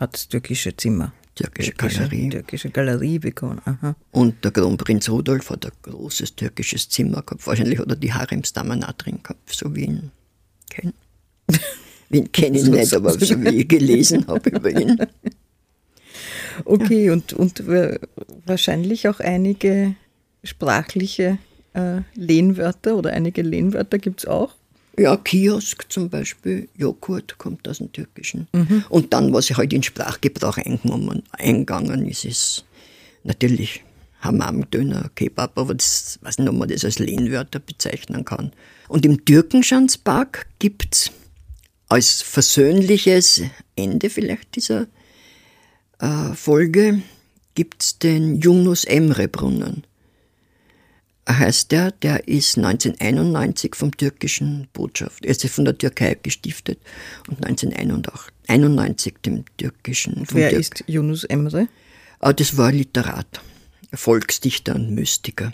Hat 0.00 0.30
türkische 0.30 0.74
Zimmer. 0.74 1.12
Türkische, 1.34 1.72
türkische 1.72 1.98
Galerie. 1.98 2.28
Türkische 2.30 2.70
Galerie 2.70 3.18
bekommen. 3.18 3.60
Aha. 3.66 3.94
Und 4.12 4.42
der 4.42 4.50
Kronprinz 4.50 5.10
Rudolf 5.10 5.50
hat 5.50 5.66
ein 5.66 5.72
großes 5.82 6.36
türkisches 6.36 6.88
Zimmer 6.88 7.22
gehabt. 7.22 7.46
Wahrscheinlich 7.46 7.78
hat 7.78 7.88
er 7.88 7.96
die 7.96 8.12
Haremsdamen 8.12 8.82
auch 8.82 8.92
drin 8.92 9.20
gehabt, 9.22 9.54
so 9.54 9.74
wie 9.76 9.84
in 9.84 10.10
Ken. 10.70 10.94
Den 12.08 12.32
kenne 12.32 12.58
ich 12.58 12.66
nicht, 12.66 12.94
aber 12.94 13.12
so 13.12 13.40
wie 13.42 13.60
ich 13.60 13.68
gelesen 13.68 14.26
habe 14.26 14.50
über 14.50 14.70
ihn. 14.70 14.98
Okay, 16.66 17.08
und, 17.08 17.32
und 17.32 17.62
wahrscheinlich 18.44 19.08
auch 19.08 19.20
einige 19.20 19.94
sprachliche 20.44 21.38
äh, 21.72 22.00
Lehnwörter 22.14 22.96
oder 22.96 23.12
einige 23.12 23.40
Lehnwörter 23.40 23.98
gibt 23.98 24.20
es 24.20 24.26
auch. 24.26 24.56
Ja, 25.00 25.16
Kiosk 25.16 25.90
zum 25.90 26.10
Beispiel, 26.10 26.68
Joghurt 26.76 27.38
kommt 27.38 27.66
aus 27.66 27.78
dem 27.78 27.90
Türkischen. 27.90 28.48
Mhm. 28.52 28.84
Und 28.90 29.14
dann, 29.14 29.32
was 29.32 29.50
halt 29.56 29.72
in 29.72 29.82
Sprachgebrauch 29.82 30.58
eingegangen 31.32 32.06
ist, 32.06 32.26
ist 32.26 32.64
natürlich 33.24 33.82
Hammam, 34.20 34.68
Döner, 34.70 35.10
Kebab, 35.14 35.56
aber 35.56 35.74
das 35.74 36.18
weiß 36.20 36.36
nicht, 36.36 36.50
ob 36.50 36.56
man 36.56 36.68
das 36.68 36.84
als 36.84 36.98
Lehnwörter 36.98 37.60
bezeichnen 37.60 38.26
kann. 38.26 38.52
Und 38.88 39.06
im 39.06 39.24
Türkenschanzpark 39.24 40.46
gibt 40.58 40.94
es 40.94 41.10
als 41.88 42.20
versöhnliches 42.20 43.40
Ende 43.76 44.10
vielleicht 44.10 44.54
dieser 44.54 44.86
äh, 45.98 46.34
Folge 46.34 47.00
gibt 47.54 47.82
es 47.82 47.98
den 47.98 48.36
Yunus 48.36 48.84
Emre 48.84 49.28
Brunnen. 49.28 49.84
Heißt 51.38 51.70
der, 51.72 51.92
der 51.92 52.28
ist 52.28 52.58
1991 52.58 53.74
vom 53.74 53.96
türkischen 53.96 54.68
Botschaft, 54.72 55.24
er 55.24 55.30
ist 55.30 55.46
von 55.48 55.64
der 55.64 55.78
Türkei 55.78 56.16
gestiftet 56.20 56.80
und 57.28 57.44
1991 57.46 59.14
dem 59.24 59.44
türkischen. 59.56 60.26
Wer 60.30 60.50
Türk 60.50 60.60
ist 60.60 60.84
Yunus 60.86 61.24
Emre? 61.24 61.68
Ah, 62.18 62.32
das 62.32 62.56
war 62.56 62.68
ein 62.68 62.76
Literat, 62.76 63.40
Volksdichter 63.94 64.74
und 64.74 64.90
Mystiker, 64.90 65.52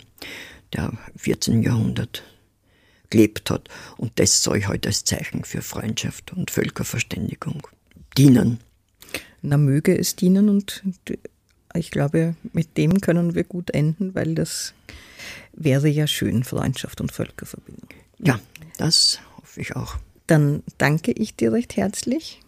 der 0.73 0.91
14. 1.15 1.63
Jahrhundert 1.63 2.23
gelebt 3.09 3.49
hat. 3.49 3.69
Und 3.97 4.19
das 4.19 4.43
soll 4.43 4.65
halt 4.65 4.85
als 4.85 5.03
Zeichen 5.03 5.43
für 5.43 5.61
Freundschaft 5.61 6.33
und 6.33 6.51
Völkerverständigung 6.51 7.67
dienen. 8.17 8.59
Na, 9.41 9.57
möge 9.57 9.97
es 9.97 10.15
dienen 10.15 10.49
und 10.49 10.83
ich 11.77 11.91
glaube, 11.91 12.35
mit 12.53 12.77
dem 12.77 13.01
können 13.01 13.35
wir 13.35 13.43
gut 13.43 13.71
enden, 13.71 14.15
weil 14.15 14.35
das 14.35 14.73
wäre 15.53 15.87
ja 15.87 16.07
schön, 16.07 16.43
Freundschaft 16.43 17.01
und 17.01 17.11
Völkerverbindung. 17.11 17.89
Ja, 18.19 18.39
das 18.77 19.19
hoffe 19.37 19.61
ich 19.61 19.75
auch. 19.75 19.97
Dann 20.27 20.63
danke 20.77 21.11
ich 21.11 21.35
dir 21.35 21.51
recht 21.53 21.77
herzlich. 21.77 22.41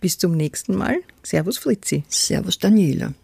Bis 0.00 0.18
zum 0.18 0.32
nächsten 0.32 0.76
Mal. 0.76 0.98
Servus 1.22 1.58
Fritzi. 1.58 2.04
Servus 2.08 2.58
Daniela. 2.58 3.14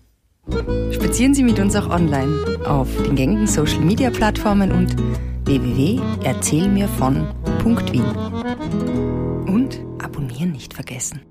Spazieren 0.91 1.35
Sie 1.35 1.43
mit 1.43 1.59
uns 1.59 1.75
auch 1.77 1.89
online 1.89 2.61
auf 2.67 2.89
den 3.03 3.17
gängigen 3.17 3.47
Social 3.47 3.81
Media 3.81 4.11
Plattformen 4.11 4.73
und 4.73 4.95
www.erzählmirvon.wien. 5.47 8.05
Und 9.47 9.81
abonnieren 10.03 10.53
nicht 10.53 10.75
vergessen. 10.75 11.23